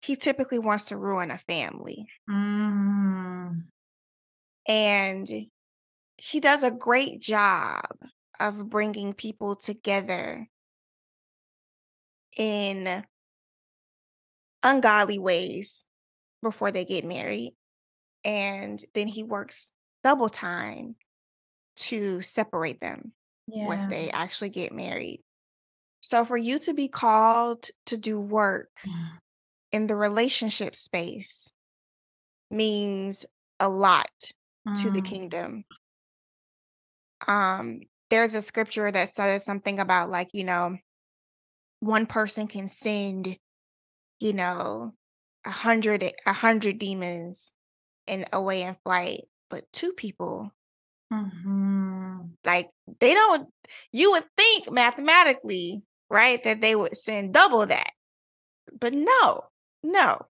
he 0.00 0.16
typically 0.16 0.58
wants 0.58 0.86
to 0.86 0.96
ruin 0.96 1.30
a 1.30 1.38
family. 1.38 2.06
Mm. 2.28 3.54
And 4.66 5.28
he 6.22 6.40
does 6.40 6.62
a 6.62 6.70
great 6.70 7.20
job 7.20 7.84
of 8.40 8.70
bringing 8.70 9.12
people 9.12 9.56
together 9.56 10.48
in 12.36 13.04
ungodly 14.62 15.18
ways 15.18 15.84
before 16.42 16.72
they 16.72 16.84
get 16.84 17.04
married. 17.04 17.56
And 18.24 18.84
then 18.94 19.08
he 19.08 19.24
works 19.24 19.72
double 20.04 20.30
time 20.30 20.96
to 21.76 22.22
separate 22.22 22.80
them 22.80 23.14
once 23.62 23.88
they 23.88 24.10
actually 24.10 24.50
get 24.50 24.72
married. 24.72 25.22
So 26.02 26.24
for 26.24 26.36
you 26.36 26.58
to 26.60 26.74
be 26.74 26.88
called 26.88 27.66
to 27.86 27.98
do 27.98 28.20
work 28.20 28.70
in 29.72 29.86
the 29.86 29.96
relationship 29.96 30.76
space 30.76 31.52
means 32.50 33.24
a 33.60 33.68
lot 33.68 34.32
to 34.76 34.90
the 34.90 35.02
Mm. 35.02 35.04
kingdom. 35.04 35.64
Um 37.26 37.80
there's 38.10 38.34
a 38.34 38.42
scripture 38.42 38.90
that 38.92 39.14
says 39.14 39.44
something 39.44 39.80
about 39.80 40.10
like, 40.10 40.28
you 40.34 40.44
know, 40.44 40.76
one 41.80 42.06
person 42.06 42.46
can 42.46 42.68
send, 42.68 43.38
you 44.20 44.32
know, 44.32 44.94
a 45.44 45.50
hundred 45.50 46.04
a 46.26 46.32
hundred 46.32 46.78
demons 46.78 47.52
in 48.06 48.26
away 48.32 48.62
in 48.62 48.76
flight, 48.84 49.22
but 49.50 49.64
two 49.72 49.92
people 49.94 50.52
Mhm. 51.12 52.36
like 52.44 52.70
they 53.00 53.14
don't 53.14 53.48
you 53.92 54.12
would 54.12 54.24
think 54.36 54.70
mathematically 54.70 55.82
right 56.08 56.42
that 56.44 56.60
they 56.60 56.74
would 56.74 56.96
send 56.96 57.34
double 57.34 57.66
that 57.66 57.92
but 58.80 58.94
no 58.94 59.44
no 59.82 60.26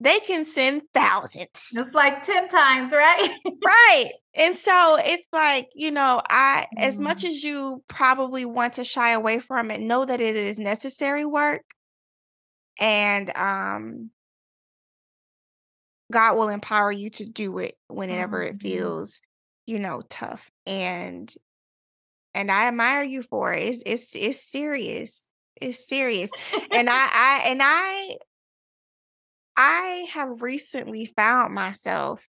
they 0.00 0.20
can 0.20 0.44
send 0.44 0.82
thousands 0.94 1.72
It's 1.72 1.94
like 1.94 2.22
10 2.22 2.48
times, 2.48 2.92
right? 2.92 3.30
right 3.64 4.12
and 4.34 4.54
so 4.54 4.96
it's 4.96 5.26
like 5.32 5.68
you 5.74 5.90
know 5.90 6.22
i 6.28 6.66
as 6.76 6.98
much 6.98 7.24
Mm. 7.24 7.28
as 7.30 7.42
you 7.42 7.82
probably 7.88 8.44
want 8.44 8.74
to 8.74 8.84
shy 8.84 9.10
away 9.10 9.40
from 9.40 9.70
it 9.70 9.80
know 9.80 10.04
that 10.04 10.20
it 10.20 10.36
is 10.36 10.58
necessary 10.58 11.24
work 11.24 11.62
and 12.78 13.30
um 13.36 14.10
god 16.12 16.36
will 16.36 16.48
empower 16.48 16.90
you 16.92 17.10
to 17.10 17.24
do 17.26 17.58
it 17.58 17.74
whenever 17.88 18.42
it 18.42 18.56
Mhm. 18.56 18.60
feels 18.60 19.20
you 19.66 19.78
know 19.78 20.02
tough 20.08 20.50
and 20.66 21.34
and 22.34 22.50
I 22.50 22.66
admire 22.68 23.02
you 23.02 23.22
for 23.22 23.52
it. 23.52 23.62
It's 23.62 23.82
it's 23.86 24.16
it's 24.16 24.42
serious. 24.50 25.28
It's 25.60 25.86
serious. 25.86 26.30
And 26.72 26.88
I 26.88 27.08
I 27.12 27.42
and 27.50 27.60
I 27.62 28.16
I 29.58 30.06
have 30.12 30.40
recently 30.40 31.04
found 31.04 31.52
myself 31.52 32.28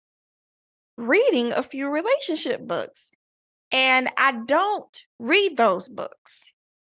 reading 0.97 1.53
a 1.53 1.63
few 1.63 1.89
relationship 1.89 2.61
books. 2.61 3.11
And 3.73 4.11
I 4.17 4.33
don't 4.33 5.03
read 5.19 5.57
those 5.57 5.89
books. 5.89 6.53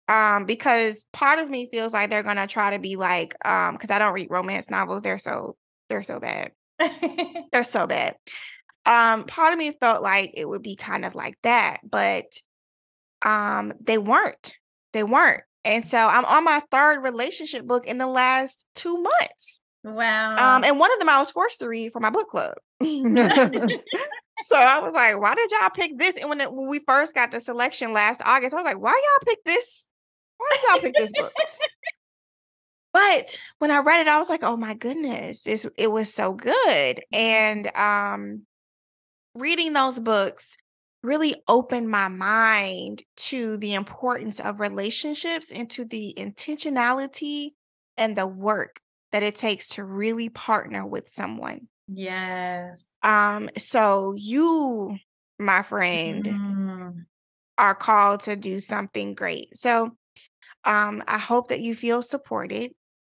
Um 0.08 0.44
because 0.46 1.04
part 1.12 1.38
of 1.38 1.50
me 1.50 1.68
feels 1.72 1.92
like 1.92 2.10
they're 2.10 2.22
going 2.22 2.36
to 2.36 2.46
try 2.46 2.72
to 2.72 2.78
be 2.78 2.96
like 2.96 3.34
um 3.46 3.78
cuz 3.78 3.90
I 3.90 3.98
don't 3.98 4.14
read 4.14 4.30
romance 4.30 4.70
novels. 4.70 5.02
They're 5.02 5.18
so 5.18 5.56
they're 5.88 6.02
so 6.02 6.20
bad. 6.20 6.52
They're 7.52 7.64
so 7.64 7.86
bad. 7.86 8.16
Um 8.84 9.24
part 9.24 9.52
of 9.52 9.58
me 9.58 9.72
felt 9.80 10.02
like 10.02 10.32
it 10.34 10.46
would 10.48 10.62
be 10.62 10.76
kind 10.76 11.04
of 11.04 11.14
like 11.14 11.38
that, 11.42 11.80
but 11.88 12.26
um 13.22 13.72
they 13.80 13.98
weren't 13.98 14.56
they 14.92 15.02
weren't 15.02 15.42
and 15.64 15.84
so 15.84 15.98
i'm 15.98 16.24
on 16.26 16.44
my 16.44 16.60
third 16.70 17.02
relationship 17.02 17.66
book 17.66 17.86
in 17.86 17.98
the 17.98 18.06
last 18.06 18.66
two 18.74 19.00
months 19.02 19.60
wow. 19.94 20.56
um 20.56 20.64
and 20.64 20.78
one 20.78 20.92
of 20.92 20.98
them 20.98 21.08
i 21.08 21.18
was 21.18 21.30
forced 21.30 21.60
to 21.60 21.68
read 21.68 21.92
for 21.92 22.00
my 22.00 22.10
book 22.10 22.28
club. 22.28 22.54
So 24.44 24.54
i 24.54 24.80
was 24.80 24.92
like 24.92 25.18
why 25.18 25.34
did 25.34 25.50
y'all 25.50 25.70
pick 25.70 25.98
this? 25.98 26.16
And 26.18 26.28
when, 26.28 26.40
it, 26.42 26.52
when 26.52 26.68
we 26.68 26.80
first 26.80 27.14
got 27.14 27.30
the 27.30 27.40
selection 27.40 27.94
last 27.94 28.20
august 28.22 28.54
i 28.54 28.58
was 28.58 28.64
like 28.64 28.78
why 28.78 28.90
y'all 28.90 29.26
pick 29.26 29.42
this? 29.44 29.88
Why 30.36 30.48
did 30.52 30.68
y'all 30.68 30.80
pick 30.80 30.94
this 30.94 31.12
book? 31.18 31.32
But 32.92 33.38
when 33.58 33.70
i 33.70 33.78
read 33.78 34.02
it 34.02 34.08
i 34.08 34.18
was 34.18 34.28
like 34.28 34.42
oh 34.42 34.56
my 34.56 34.74
goodness 34.74 35.46
it's, 35.46 35.66
it 35.78 35.90
was 35.90 36.12
so 36.12 36.34
good. 36.34 37.02
And 37.12 37.70
um 37.74 38.42
reading 39.34 39.72
those 39.72 40.00
books 40.00 40.56
really 41.02 41.34
opened 41.46 41.88
my 41.88 42.08
mind 42.08 43.02
to 43.16 43.56
the 43.58 43.74
importance 43.74 44.40
of 44.40 44.60
relationships 44.60 45.52
and 45.52 45.70
to 45.70 45.84
the 45.84 46.12
intentionality 46.18 47.52
and 47.96 48.16
the 48.16 48.26
work 48.26 48.80
that 49.16 49.22
it 49.22 49.34
takes 49.34 49.68
to 49.68 49.82
really 49.82 50.28
partner 50.28 50.86
with 50.86 51.08
someone. 51.08 51.68
yes. 51.88 52.84
Um 53.02 53.48
so 53.56 54.12
you 54.14 54.98
my 55.38 55.62
friend, 55.62 56.24
mm. 56.24 56.94
are 57.58 57.74
called 57.74 58.20
to 58.20 58.36
do 58.36 58.60
something 58.60 59.14
great. 59.14 59.56
So 59.56 59.92
um, 60.64 61.02
I 61.06 61.18
hope 61.18 61.48
that 61.48 61.60
you 61.60 61.74
feel 61.74 62.02
supported 62.02 62.72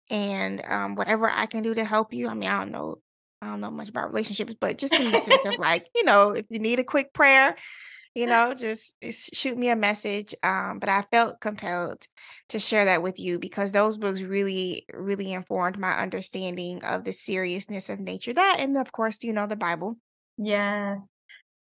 and 0.10 0.62
um, 0.68 0.96
whatever 0.96 1.30
I 1.30 1.46
can 1.46 1.64
do 1.64 1.74
to 1.74 1.86
help 1.86 2.14
you. 2.14 2.28
I 2.28 2.34
mean, 2.34 2.50
I 2.50 2.60
don't 2.60 2.72
know, 2.72 3.00
I 3.42 3.48
don't 3.48 3.62
know 3.62 3.72
much 3.72 3.90
about 3.90 4.10
relationships, 4.10 4.56
but 4.60 4.78
just 4.78 4.94
in 4.94 5.12
the 5.12 5.22
sense 5.22 5.46
of 5.46 5.54
like, 5.60 5.88
you 5.96 6.04
know, 6.04 6.32
if 6.32 6.46
you 6.50 6.60
need 6.60 6.80
a 6.80 6.84
quick 6.84 7.14
prayer, 7.14 7.56
you 8.16 8.28
know, 8.28 8.54
just 8.54 8.94
shoot 9.34 9.58
me 9.58 9.70
a 9.70 9.76
message. 9.76 10.36
Um, 10.44 10.80
but 10.80 10.90
I 10.90 11.04
felt 11.12 11.42
compelled 11.42 12.06
to 12.50 12.60
share 12.60 12.86
that 12.86 13.02
with 13.02 13.20
you 13.20 13.40
because 13.40 13.72
those 13.72 13.98
books 13.98 14.22
really, 14.22 14.86
really 14.94 15.34
informed 15.34 15.80
my 15.80 15.98
understanding 15.98 16.84
of 16.84 17.04
the 17.04 17.14
seriousness 17.14 17.90
of 17.90 18.00
nature. 18.00 18.34
That, 18.34 18.58
and 18.60 18.78
of 18.78 18.92
course, 18.92 19.24
you 19.24 19.34
know, 19.34 19.48
the 19.48 19.56
Bible. 19.56 19.98
Yes. 20.38 21.06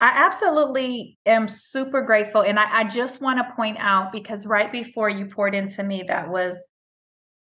I 0.03 0.27
absolutely 0.27 1.19
am 1.27 1.47
super 1.47 2.01
grateful. 2.01 2.41
And 2.41 2.59
I, 2.59 2.81
I 2.81 2.85
just 2.85 3.21
want 3.21 3.39
to 3.39 3.55
point 3.55 3.77
out 3.79 4.13
because 4.13 4.47
right 4.47 4.73
before 4.73 5.11
you 5.11 5.27
poured 5.27 5.55
into 5.55 5.83
me, 5.83 6.05
that 6.09 6.31
was 6.31 6.57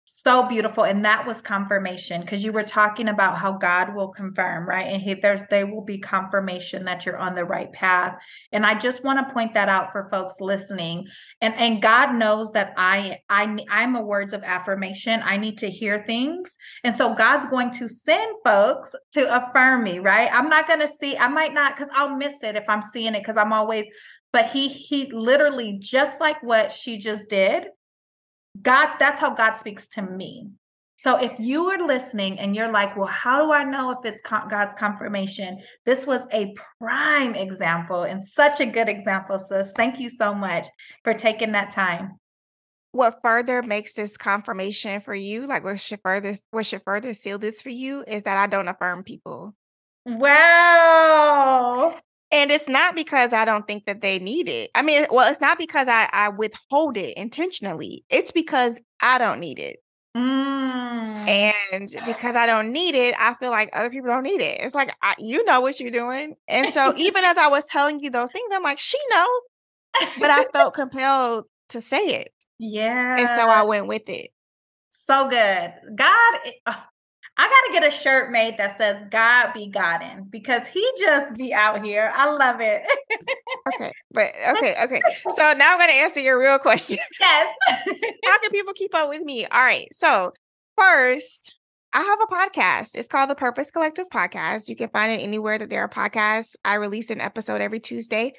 so 0.09 0.47
beautiful 0.47 0.85
and 0.85 1.03
that 1.03 1.27
was 1.27 1.41
confirmation 1.41 2.21
because 2.21 2.41
you 2.41 2.53
were 2.53 2.63
talking 2.63 3.09
about 3.09 3.37
how 3.37 3.51
god 3.51 3.93
will 3.93 4.07
confirm 4.07 4.65
right? 4.67 4.87
And 4.87 5.01
he, 5.01 5.15
there's 5.15 5.41
there 5.49 5.67
will 5.67 5.83
be 5.83 5.97
confirmation 5.97 6.85
that 6.85 7.05
you're 7.05 7.17
on 7.17 7.35
the 7.35 7.43
right 7.43 7.71
path. 7.73 8.15
And 8.53 8.65
i 8.65 8.73
just 8.73 9.03
want 9.03 9.27
to 9.27 9.33
point 9.33 9.53
that 9.55 9.67
out 9.67 9.91
for 9.91 10.07
folks 10.09 10.35
listening. 10.39 11.07
And 11.41 11.53
and 11.55 11.81
god 11.81 12.15
knows 12.15 12.53
that 12.53 12.73
i 12.77 13.19
i 13.29 13.57
i'm 13.69 13.95
a 13.97 14.01
words 14.01 14.33
of 14.33 14.43
affirmation. 14.43 15.21
I 15.23 15.35
need 15.35 15.57
to 15.57 15.69
hear 15.69 16.05
things. 16.07 16.55
And 16.85 16.95
so 16.95 17.13
god's 17.13 17.47
going 17.47 17.71
to 17.71 17.89
send 17.89 18.33
folks 18.45 18.95
to 19.11 19.35
affirm 19.35 19.83
me 19.83 19.99
right? 19.99 20.29
I'm 20.31 20.47
not 20.47 20.67
going 20.67 20.79
to 20.79 20.87
see 20.87 21.17
i 21.17 21.27
might 21.27 21.53
not 21.53 21.75
because 21.75 21.91
i'll 21.93 22.15
miss 22.15 22.43
it 22.43 22.55
if 22.55 22.63
i'm 22.69 22.81
seeing 22.81 23.13
it 23.13 23.19
because 23.19 23.35
i'm 23.37 23.51
always 23.51 23.85
but 24.31 24.49
he 24.51 24.69
he 24.69 25.11
literally 25.11 25.77
just 25.79 26.19
like 26.21 26.41
what 26.43 26.71
she 26.71 26.97
just 26.97 27.29
did 27.29 27.65
God's 28.61 28.93
that's 28.99 29.19
how 29.19 29.31
God 29.31 29.53
speaks 29.53 29.87
to 29.89 30.01
me. 30.01 30.49
So 30.99 31.23
if 31.23 31.33
you 31.37 31.65
were 31.65 31.85
listening 31.85 32.39
and 32.39 32.55
you're 32.55 32.71
like, 32.71 32.97
well, 32.97 33.05
how 33.05 33.45
do 33.45 33.53
I 33.53 33.63
know 33.63 33.91
if 33.91 33.99
it's 34.03 34.21
God's 34.21 34.73
confirmation? 34.73 35.59
This 35.85 36.07
was 36.07 36.21
a 36.33 36.55
prime 36.79 37.35
example 37.35 38.01
and 38.01 38.23
such 38.23 38.61
a 38.61 38.65
good 38.65 38.89
example, 38.89 39.37
sis. 39.37 39.73
Thank 39.75 39.99
you 39.99 40.09
so 40.09 40.33
much 40.33 40.65
for 41.03 41.13
taking 41.13 41.51
that 41.51 41.69
time. 41.69 42.13
What 42.93 43.19
further 43.23 43.61
makes 43.61 43.93
this 43.93 44.17
confirmation 44.17 45.01
for 45.01 45.13
you, 45.13 45.41
like 45.41 45.63
what 45.63 45.79
should 45.79 45.99
further 46.03 46.35
what 46.49 46.65
should 46.65 46.81
further 46.83 47.13
seal 47.13 47.37
this 47.37 47.61
for 47.61 47.69
you, 47.69 48.03
is 48.07 48.23
that 48.23 48.37
I 48.37 48.47
don't 48.47 48.67
affirm 48.67 49.03
people. 49.03 49.53
Wow. 50.03 51.95
And 52.31 52.51
it's 52.51 52.67
not 52.67 52.95
because 52.95 53.31
I 53.31 53.45
don't 53.45 53.65
think 53.65 53.85
that 53.85 54.01
they 54.01 54.19
need 54.19 54.49
it. 54.49 54.69
I 54.75 54.81
mean, 54.81 55.05
well, 55.09 55.31
it's 55.31 55.39
not 55.39 55.57
because 55.57 55.87
I, 55.87 56.09
I 56.11 56.29
withhold 56.29 56.97
it 56.97 57.15
intentionally. 57.17 58.03
It's 58.09 58.31
because 58.31 58.79
I 59.01 59.17
don't 59.17 59.39
need 59.39 59.59
it. 59.59 59.77
Mm. 60.15 61.27
And 61.27 61.95
because 62.05 62.35
I 62.35 62.45
don't 62.45 62.71
need 62.71 62.95
it, 62.95 63.15
I 63.17 63.33
feel 63.35 63.49
like 63.49 63.69
other 63.71 63.89
people 63.89 64.09
don't 64.09 64.23
need 64.23 64.41
it. 64.41 64.59
It's 64.61 64.75
like, 64.75 64.93
I, 65.01 65.15
you 65.19 65.43
know 65.45 65.61
what 65.61 65.79
you're 65.79 65.91
doing. 65.91 66.35
And 66.47 66.73
so 66.73 66.93
even 66.97 67.23
as 67.23 67.37
I 67.37 67.47
was 67.47 67.65
telling 67.65 67.99
you 68.01 68.09
those 68.09 68.31
things, 68.31 68.49
I'm 68.51 68.63
like, 68.63 68.79
she 68.79 68.97
know. 69.09 69.27
But 70.19 70.29
I 70.29 70.45
felt 70.53 70.73
compelled 70.73 71.45
to 71.69 71.81
say 71.81 72.21
it. 72.21 72.31
Yeah. 72.59 73.17
And 73.17 73.27
so 73.29 73.47
I 73.47 73.63
went 73.63 73.87
with 73.87 74.07
it. 74.09 74.31
So 74.89 75.29
good. 75.29 75.73
God, 75.95 76.39
I 77.39 77.47
got 77.47 77.73
to 77.73 77.79
get 77.79 77.93
a 77.93 77.95
shirt 77.95 78.31
made 78.31 78.57
that 78.57 78.77
says 78.77 79.03
God 79.11 79.53
be 79.53 79.67
Godin 79.67 80.27
because 80.29 80.67
he 80.67 80.87
just 80.97 81.35
be 81.35 81.53
out 81.53 81.83
here. 81.83 82.11
I 82.13 82.31
love 82.31 82.61
it. 82.61 82.81
okay. 83.75 83.91
But 84.11 84.33
okay. 84.57 84.75
Okay. 84.83 85.01
So 85.35 85.53
now 85.53 85.73
I'm 85.73 85.77
going 85.77 85.89
to 85.89 85.95
answer 85.95 86.19
your 86.19 86.39
real 86.39 86.57
question. 86.59 86.97
Yes. 87.19 87.55
How 88.25 88.39
can 88.39 88.51
people 88.51 88.73
keep 88.73 88.95
up 88.95 89.09
with 89.09 89.21
me? 89.21 89.45
All 89.45 89.63
right. 89.63 89.87
So 89.91 90.31
first, 90.77 91.55
I 91.93 92.01
have 92.01 92.19
a 92.21 92.33
podcast. 92.33 92.95
It's 92.95 93.07
called 93.07 93.29
the 93.29 93.35
Purpose 93.35 93.71
Collective 93.71 94.07
Podcast. 94.13 94.69
You 94.69 94.75
can 94.75 94.89
find 94.89 95.11
it 95.11 95.23
anywhere 95.23 95.57
that 95.57 95.69
there 95.69 95.81
are 95.81 95.89
podcasts. 95.89 96.55
I 96.63 96.75
release 96.75 97.09
an 97.09 97.21
episode 97.21 97.61
every 97.61 97.79
Tuesday. 97.79 98.33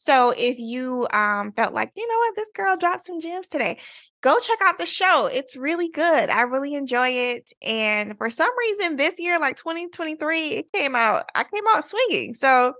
So 0.00 0.32
if 0.36 0.60
you 0.60 1.08
um, 1.12 1.52
felt 1.52 1.74
like, 1.74 1.90
you 1.96 2.06
know 2.06 2.18
what, 2.18 2.36
this 2.36 2.48
girl 2.54 2.76
dropped 2.76 3.04
some 3.04 3.18
gems 3.18 3.48
today, 3.48 3.78
go 4.20 4.38
check 4.38 4.58
out 4.62 4.78
the 4.78 4.86
show. 4.86 5.26
It's 5.26 5.56
really 5.56 5.90
good. 5.90 6.30
I 6.30 6.42
really 6.42 6.74
enjoy 6.74 7.08
it. 7.08 7.52
And 7.62 8.16
for 8.16 8.30
some 8.30 8.50
reason, 8.58 8.96
this 8.96 9.18
year, 9.18 9.40
like 9.40 9.56
2023, 9.56 10.40
it 10.50 10.72
came 10.72 10.94
out, 10.94 11.28
I 11.34 11.42
came 11.42 11.64
out 11.74 11.84
swinging. 11.84 12.34
So 12.34 12.74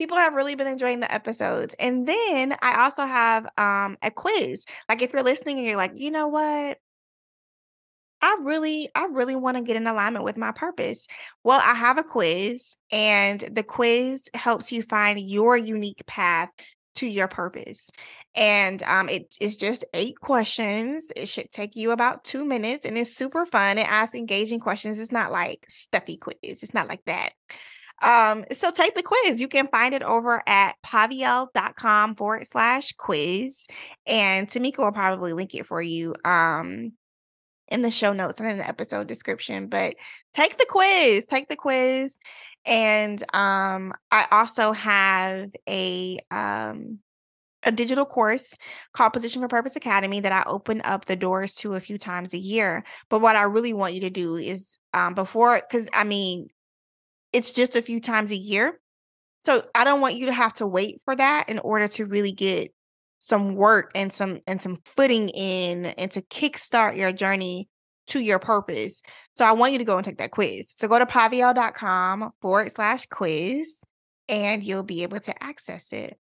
people 0.00 0.16
have 0.16 0.34
really 0.34 0.56
been 0.56 0.66
enjoying 0.66 0.98
the 0.98 1.12
episodes. 1.12 1.76
And 1.78 2.08
then 2.08 2.56
I 2.60 2.82
also 2.84 3.04
have 3.04 3.46
um, 3.56 3.96
a 4.02 4.10
quiz. 4.10 4.64
Like 4.88 5.02
if 5.02 5.12
you're 5.12 5.22
listening 5.22 5.58
and 5.58 5.66
you're 5.66 5.76
like, 5.76 5.92
you 5.94 6.10
know 6.10 6.26
what? 6.26 6.78
I 8.22 8.38
really, 8.42 8.90
I 8.94 9.06
really 9.06 9.36
want 9.36 9.56
to 9.56 9.62
get 9.62 9.76
in 9.76 9.86
alignment 9.86 10.24
with 10.24 10.36
my 10.36 10.52
purpose. 10.52 11.06
Well, 11.42 11.60
I 11.62 11.74
have 11.74 11.98
a 11.98 12.02
quiz, 12.02 12.76
and 12.92 13.40
the 13.40 13.62
quiz 13.62 14.28
helps 14.34 14.72
you 14.72 14.82
find 14.82 15.18
your 15.18 15.56
unique 15.56 16.04
path 16.06 16.50
to 16.96 17.06
your 17.06 17.28
purpose. 17.28 17.90
And 18.34 18.82
um, 18.82 19.08
it 19.08 19.34
is 19.40 19.56
just 19.56 19.84
eight 19.94 20.20
questions. 20.20 21.10
It 21.16 21.28
should 21.28 21.50
take 21.50 21.76
you 21.76 21.90
about 21.90 22.24
two 22.24 22.44
minutes 22.44 22.84
and 22.84 22.98
it's 22.98 23.16
super 23.16 23.46
fun. 23.46 23.78
It 23.78 23.90
asks 23.90 24.14
engaging 24.14 24.60
questions. 24.60 24.98
It's 24.98 25.12
not 25.12 25.32
like 25.32 25.66
stuffy 25.68 26.16
quiz, 26.16 26.62
it's 26.62 26.74
not 26.74 26.88
like 26.88 27.04
that. 27.06 27.32
Um, 28.02 28.46
so 28.52 28.70
take 28.70 28.94
the 28.94 29.02
quiz. 29.02 29.40
You 29.40 29.48
can 29.48 29.68
find 29.68 29.94
it 29.94 30.02
over 30.02 30.42
at 30.46 30.76
paviel.com 30.84 32.16
forward 32.16 32.46
slash 32.46 32.92
quiz. 32.92 33.66
And 34.06 34.48
Tamika 34.48 34.78
will 34.78 34.92
probably 34.92 35.32
link 35.32 35.54
it 35.54 35.66
for 35.66 35.82
you 35.82 36.14
um 36.24 36.92
in 37.70 37.82
the 37.82 37.90
show 37.90 38.12
notes 38.12 38.40
and 38.40 38.50
in 38.50 38.58
the 38.58 38.68
episode 38.68 39.06
description. 39.06 39.68
But 39.68 39.96
take 40.34 40.58
the 40.58 40.66
quiz, 40.68 41.26
take 41.26 41.48
the 41.48 41.56
quiz. 41.56 42.18
And 42.66 43.22
um 43.34 43.92
I 44.10 44.26
also 44.30 44.72
have 44.72 45.50
a 45.68 46.18
um 46.30 46.98
a 47.62 47.72
digital 47.72 48.06
course 48.06 48.56
called 48.94 49.12
Position 49.12 49.42
for 49.42 49.48
Purpose 49.48 49.76
Academy 49.76 50.20
that 50.20 50.32
I 50.32 50.48
open 50.48 50.80
up 50.82 51.04
the 51.04 51.16
doors 51.16 51.54
to 51.56 51.74
a 51.74 51.80
few 51.80 51.98
times 51.98 52.32
a 52.32 52.38
year. 52.38 52.84
But 53.08 53.20
what 53.20 53.36
I 53.36 53.42
really 53.42 53.72
want 53.72 53.94
you 53.94 54.00
to 54.02 54.10
do 54.10 54.36
is 54.36 54.78
um, 54.94 55.14
before, 55.14 55.60
because 55.60 55.88
I 55.92 56.04
mean, 56.04 56.48
it's 57.32 57.52
just 57.52 57.76
a 57.76 57.82
few 57.82 58.00
times 58.00 58.30
a 58.30 58.36
year. 58.36 58.80
So 59.44 59.62
I 59.74 59.84
don't 59.84 60.00
want 60.00 60.16
you 60.16 60.26
to 60.26 60.32
have 60.32 60.54
to 60.54 60.66
wait 60.66 61.00
for 61.04 61.14
that 61.14 61.48
in 61.48 61.58
order 61.58 61.88
to 61.88 62.06
really 62.06 62.32
get 62.32 62.72
some 63.20 63.54
work 63.54 63.92
and 63.94 64.12
some 64.12 64.40
and 64.46 64.60
some 64.60 64.78
footing 64.96 65.28
in 65.28 65.86
and 65.86 66.10
to 66.10 66.22
kickstart 66.22 66.96
your 66.96 67.12
journey 67.12 67.68
to 68.08 68.18
your 68.18 68.38
purpose. 68.38 69.02
So 69.36 69.44
I 69.44 69.52
want 69.52 69.72
you 69.72 69.78
to 69.78 69.84
go 69.84 69.96
and 69.96 70.04
take 70.04 70.18
that 70.18 70.32
quiz. 70.32 70.72
So 70.74 70.88
go 70.88 70.98
to 70.98 71.06
paviel.com 71.06 72.32
forward 72.40 72.72
slash 72.72 73.06
quiz 73.06 73.84
and 74.28 74.64
you'll 74.64 74.82
be 74.82 75.02
able 75.02 75.20
to 75.20 75.42
access 75.42 75.92
it. 75.92 76.18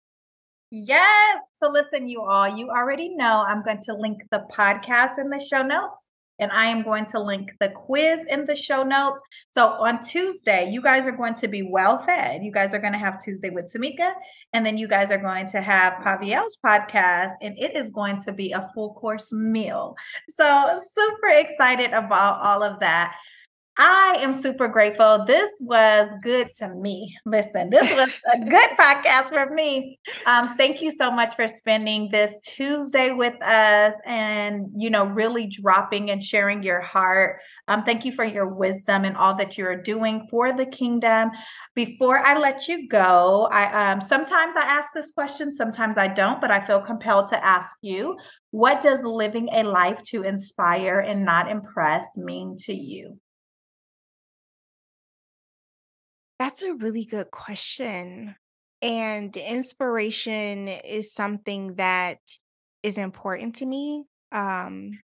Yes. 0.70 1.38
So 1.62 1.70
listen, 1.70 2.08
you 2.08 2.22
all, 2.22 2.48
you 2.48 2.70
already 2.70 3.14
know 3.14 3.44
I'm 3.46 3.62
going 3.62 3.82
to 3.82 3.94
link 3.94 4.22
the 4.32 4.44
podcast 4.50 5.18
in 5.18 5.28
the 5.28 5.38
show 5.38 5.62
notes. 5.62 6.06
And 6.38 6.52
I 6.52 6.66
am 6.66 6.82
going 6.82 7.06
to 7.06 7.20
link 7.20 7.52
the 7.60 7.70
quiz 7.70 8.20
in 8.28 8.46
the 8.46 8.54
show 8.54 8.82
notes. 8.82 9.20
So 9.50 9.68
on 9.68 10.02
Tuesday, 10.02 10.70
you 10.70 10.82
guys 10.82 11.06
are 11.06 11.12
going 11.12 11.34
to 11.36 11.48
be 11.48 11.62
well 11.62 12.04
fed. 12.04 12.42
You 12.42 12.52
guys 12.52 12.74
are 12.74 12.78
going 12.78 12.92
to 12.92 12.98
have 12.98 13.22
Tuesday 13.22 13.50
with 13.50 13.72
Tamika. 13.72 14.12
And 14.52 14.64
then 14.64 14.76
you 14.76 14.88
guys 14.88 15.10
are 15.10 15.18
going 15.18 15.48
to 15.48 15.60
have 15.60 15.94
Paviel's 16.02 16.56
podcast. 16.64 17.32
And 17.40 17.56
it 17.58 17.76
is 17.76 17.90
going 17.90 18.20
to 18.22 18.32
be 18.32 18.52
a 18.52 18.70
full 18.74 18.94
course 18.94 19.32
meal. 19.32 19.96
So 20.28 20.78
super 20.90 21.28
excited 21.28 21.92
about 21.92 22.40
all 22.40 22.62
of 22.62 22.80
that. 22.80 23.16
I 23.78 24.16
am 24.20 24.32
super 24.32 24.68
grateful. 24.68 25.26
This 25.26 25.50
was 25.60 26.08
good 26.22 26.50
to 26.54 26.68
me. 26.70 27.14
Listen, 27.26 27.68
this 27.68 27.86
was 27.94 28.10
a 28.32 28.38
good 28.48 28.70
podcast 28.70 29.28
for 29.28 29.52
me. 29.52 29.98
Um, 30.24 30.56
thank 30.56 30.80
you 30.80 30.90
so 30.90 31.10
much 31.10 31.36
for 31.36 31.46
spending 31.46 32.08
this 32.10 32.40
Tuesday 32.40 33.12
with 33.12 33.34
us 33.42 33.92
and, 34.06 34.68
you 34.74 34.88
know, 34.88 35.04
really 35.04 35.46
dropping 35.46 36.10
and 36.10 36.24
sharing 36.24 36.62
your 36.62 36.80
heart. 36.80 37.40
Um, 37.68 37.84
thank 37.84 38.06
you 38.06 38.12
for 38.12 38.24
your 38.24 38.48
wisdom 38.48 39.04
and 39.04 39.14
all 39.14 39.34
that 39.34 39.58
you're 39.58 39.82
doing 39.82 40.26
for 40.30 40.54
the 40.54 40.66
kingdom. 40.66 41.30
Before 41.74 42.18
I 42.18 42.38
let 42.38 42.68
you 42.68 42.88
go, 42.88 43.46
I 43.52 43.92
um, 43.92 44.00
sometimes 44.00 44.56
I 44.56 44.62
ask 44.62 44.88
this 44.94 45.10
question, 45.10 45.52
sometimes 45.52 45.98
I 45.98 46.08
don't, 46.08 46.40
but 46.40 46.50
I 46.50 46.60
feel 46.60 46.80
compelled 46.80 47.28
to 47.28 47.44
ask 47.44 47.76
you 47.82 48.16
what 48.52 48.80
does 48.80 49.04
living 49.04 49.50
a 49.52 49.64
life 49.64 50.02
to 50.04 50.22
inspire 50.22 51.00
and 51.00 51.26
not 51.26 51.50
impress 51.50 52.06
mean 52.16 52.56
to 52.60 52.72
you? 52.72 53.18
That's 56.38 56.62
a 56.62 56.74
really 56.74 57.04
good 57.04 57.30
question. 57.30 58.36
And 58.82 59.36
inspiration 59.36 60.68
is 60.68 61.12
something 61.12 61.76
that 61.76 62.18
is 62.82 62.98
important 62.98 63.56
to 63.56 63.66
me. 63.66 64.04
Um, 64.32 64.98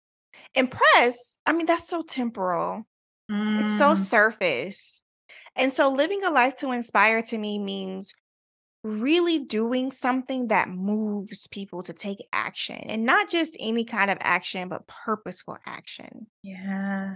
impress, 0.56 1.38
I 1.46 1.54
mean, 1.54 1.65
that's 1.65 1.88
so 1.88 2.02
temporal, 2.02 2.86
it's 3.30 3.78
so 3.78 3.94
mm. 3.94 3.98
surface. 3.98 5.02
And 5.56 5.72
so 5.72 5.89
living 5.89 6.24
a 6.24 6.32
life 6.32 6.56
to 6.58 6.72
inspire 6.72 7.22
to 7.24 7.38
me 7.38 7.60
means 7.60 8.13
really 8.84 9.39
doing 9.39 9.92
something 9.92 10.48
that 10.48 10.70
moves 10.70 11.48
people 11.48 11.84
to 11.84 11.94
take 11.94 12.26
action 12.32 12.78
and 12.78 13.06
not 13.06 13.30
just 13.30 13.58
any 13.60 13.84
kind 13.84 14.10
of 14.10 14.18
action, 14.22 14.70
but 14.70 14.88
purposeful 14.88 15.58
action. 15.65 16.28
Yeah. 16.44 17.15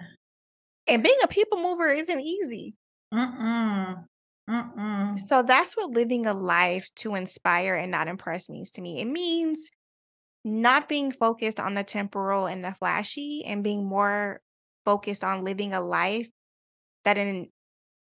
And 0.88 1.04
being 1.04 1.18
a 1.24 1.28
people 1.28 1.62
mover 1.62 1.88
isn't 1.88 2.20
easy. 2.20 2.76
Mm-mm. 3.14 4.06
Mm-mm. 4.50 5.20
So 5.28 5.44
that's 5.44 5.78
what 5.78 5.92
living 5.92 6.26
a 6.26 6.34
life 6.34 6.90
to 6.98 7.16
inspire 7.16 7.76
and 7.76 7.92
not 7.92 8.08
impress 8.08 8.50
means 8.50 8.72
to 8.72 8.82
me. 8.82 9.00
It 9.00 9.06
means 9.06 9.70
not 10.44 10.90
being 10.90 11.12
focused 11.12 11.60
on 11.60 11.74
the 11.74 11.84
temporal 11.84 12.48
and 12.48 12.64
the 12.66 12.74
flashy 12.74 13.44
and 13.46 13.64
being 13.64 13.86
more 13.86 14.42
focused 14.84 15.24
on 15.24 15.44
living 15.44 15.74
a 15.74 15.80
life 15.80 16.28
that 17.06 17.18
in, 17.18 17.48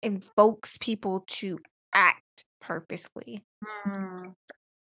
invokes 0.03 0.77
people 0.77 1.23
to 1.27 1.57
act 1.93 2.45
purposefully. 2.61 3.43
Mm. 3.87 4.33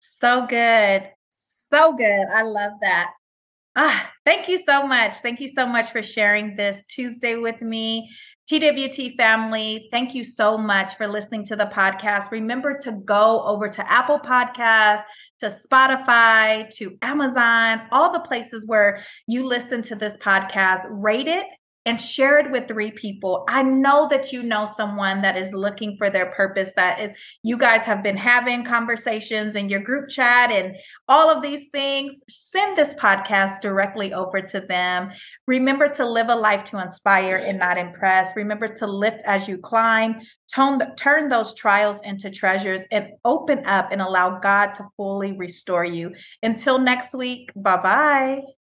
So 0.00 0.46
good. 0.46 1.08
So 1.30 1.94
good. 1.94 2.26
I 2.32 2.42
love 2.42 2.72
that. 2.82 3.12
Ah, 3.76 4.10
thank 4.26 4.48
you 4.48 4.58
so 4.58 4.86
much. 4.86 5.14
Thank 5.14 5.40
you 5.40 5.48
so 5.48 5.64
much 5.64 5.90
for 5.90 6.02
sharing 6.02 6.56
this 6.56 6.86
Tuesday 6.86 7.36
with 7.36 7.62
me. 7.62 8.10
TWT 8.50 9.16
family, 9.16 9.88
thank 9.92 10.12
you 10.12 10.24
so 10.24 10.58
much 10.58 10.96
for 10.96 11.06
listening 11.06 11.44
to 11.44 11.54
the 11.54 11.66
podcast. 11.66 12.32
Remember 12.32 12.76
to 12.78 12.90
go 12.90 13.42
over 13.42 13.68
to 13.68 13.88
Apple 13.88 14.18
Podcasts, 14.18 15.04
to 15.38 15.46
Spotify, 15.46 16.68
to 16.74 16.98
Amazon, 17.00 17.82
all 17.92 18.12
the 18.12 18.18
places 18.18 18.66
where 18.66 19.04
you 19.28 19.46
listen 19.46 19.82
to 19.82 19.94
this 19.94 20.16
podcast. 20.16 20.84
Rate 20.90 21.28
it 21.28 21.46
and 21.86 22.00
share 22.00 22.38
it 22.38 22.50
with 22.50 22.68
three 22.68 22.90
people. 22.90 23.44
I 23.48 23.62
know 23.62 24.06
that 24.08 24.32
you 24.32 24.42
know 24.42 24.66
someone 24.66 25.22
that 25.22 25.36
is 25.36 25.54
looking 25.54 25.96
for 25.96 26.10
their 26.10 26.26
purpose 26.26 26.72
that 26.76 27.00
is 27.00 27.16
you 27.42 27.56
guys 27.56 27.84
have 27.84 28.02
been 28.02 28.16
having 28.16 28.64
conversations 28.64 29.56
in 29.56 29.68
your 29.68 29.80
group 29.80 30.10
chat 30.10 30.50
and 30.50 30.76
all 31.08 31.30
of 31.30 31.42
these 31.42 31.68
things. 31.68 32.20
Send 32.28 32.76
this 32.76 32.94
podcast 32.94 33.62
directly 33.62 34.12
over 34.12 34.42
to 34.42 34.60
them. 34.60 35.10
Remember 35.46 35.88
to 35.88 36.06
live 36.06 36.28
a 36.28 36.36
life 36.36 36.64
to 36.64 36.82
inspire 36.82 37.36
and 37.36 37.58
not 37.58 37.78
impress. 37.78 38.36
Remember 38.36 38.68
to 38.74 38.86
lift 38.86 39.22
as 39.24 39.48
you 39.48 39.56
climb. 39.56 40.20
Tone, 40.54 40.80
turn 40.96 41.28
those 41.28 41.54
trials 41.54 42.02
into 42.02 42.30
treasures 42.30 42.82
and 42.90 43.08
open 43.24 43.64
up 43.64 43.90
and 43.90 44.02
allow 44.02 44.38
God 44.38 44.72
to 44.74 44.88
fully 44.96 45.32
restore 45.32 45.84
you. 45.84 46.14
Until 46.42 46.78
next 46.78 47.14
week, 47.14 47.50
bye 47.56 47.76
bye. 47.76 48.59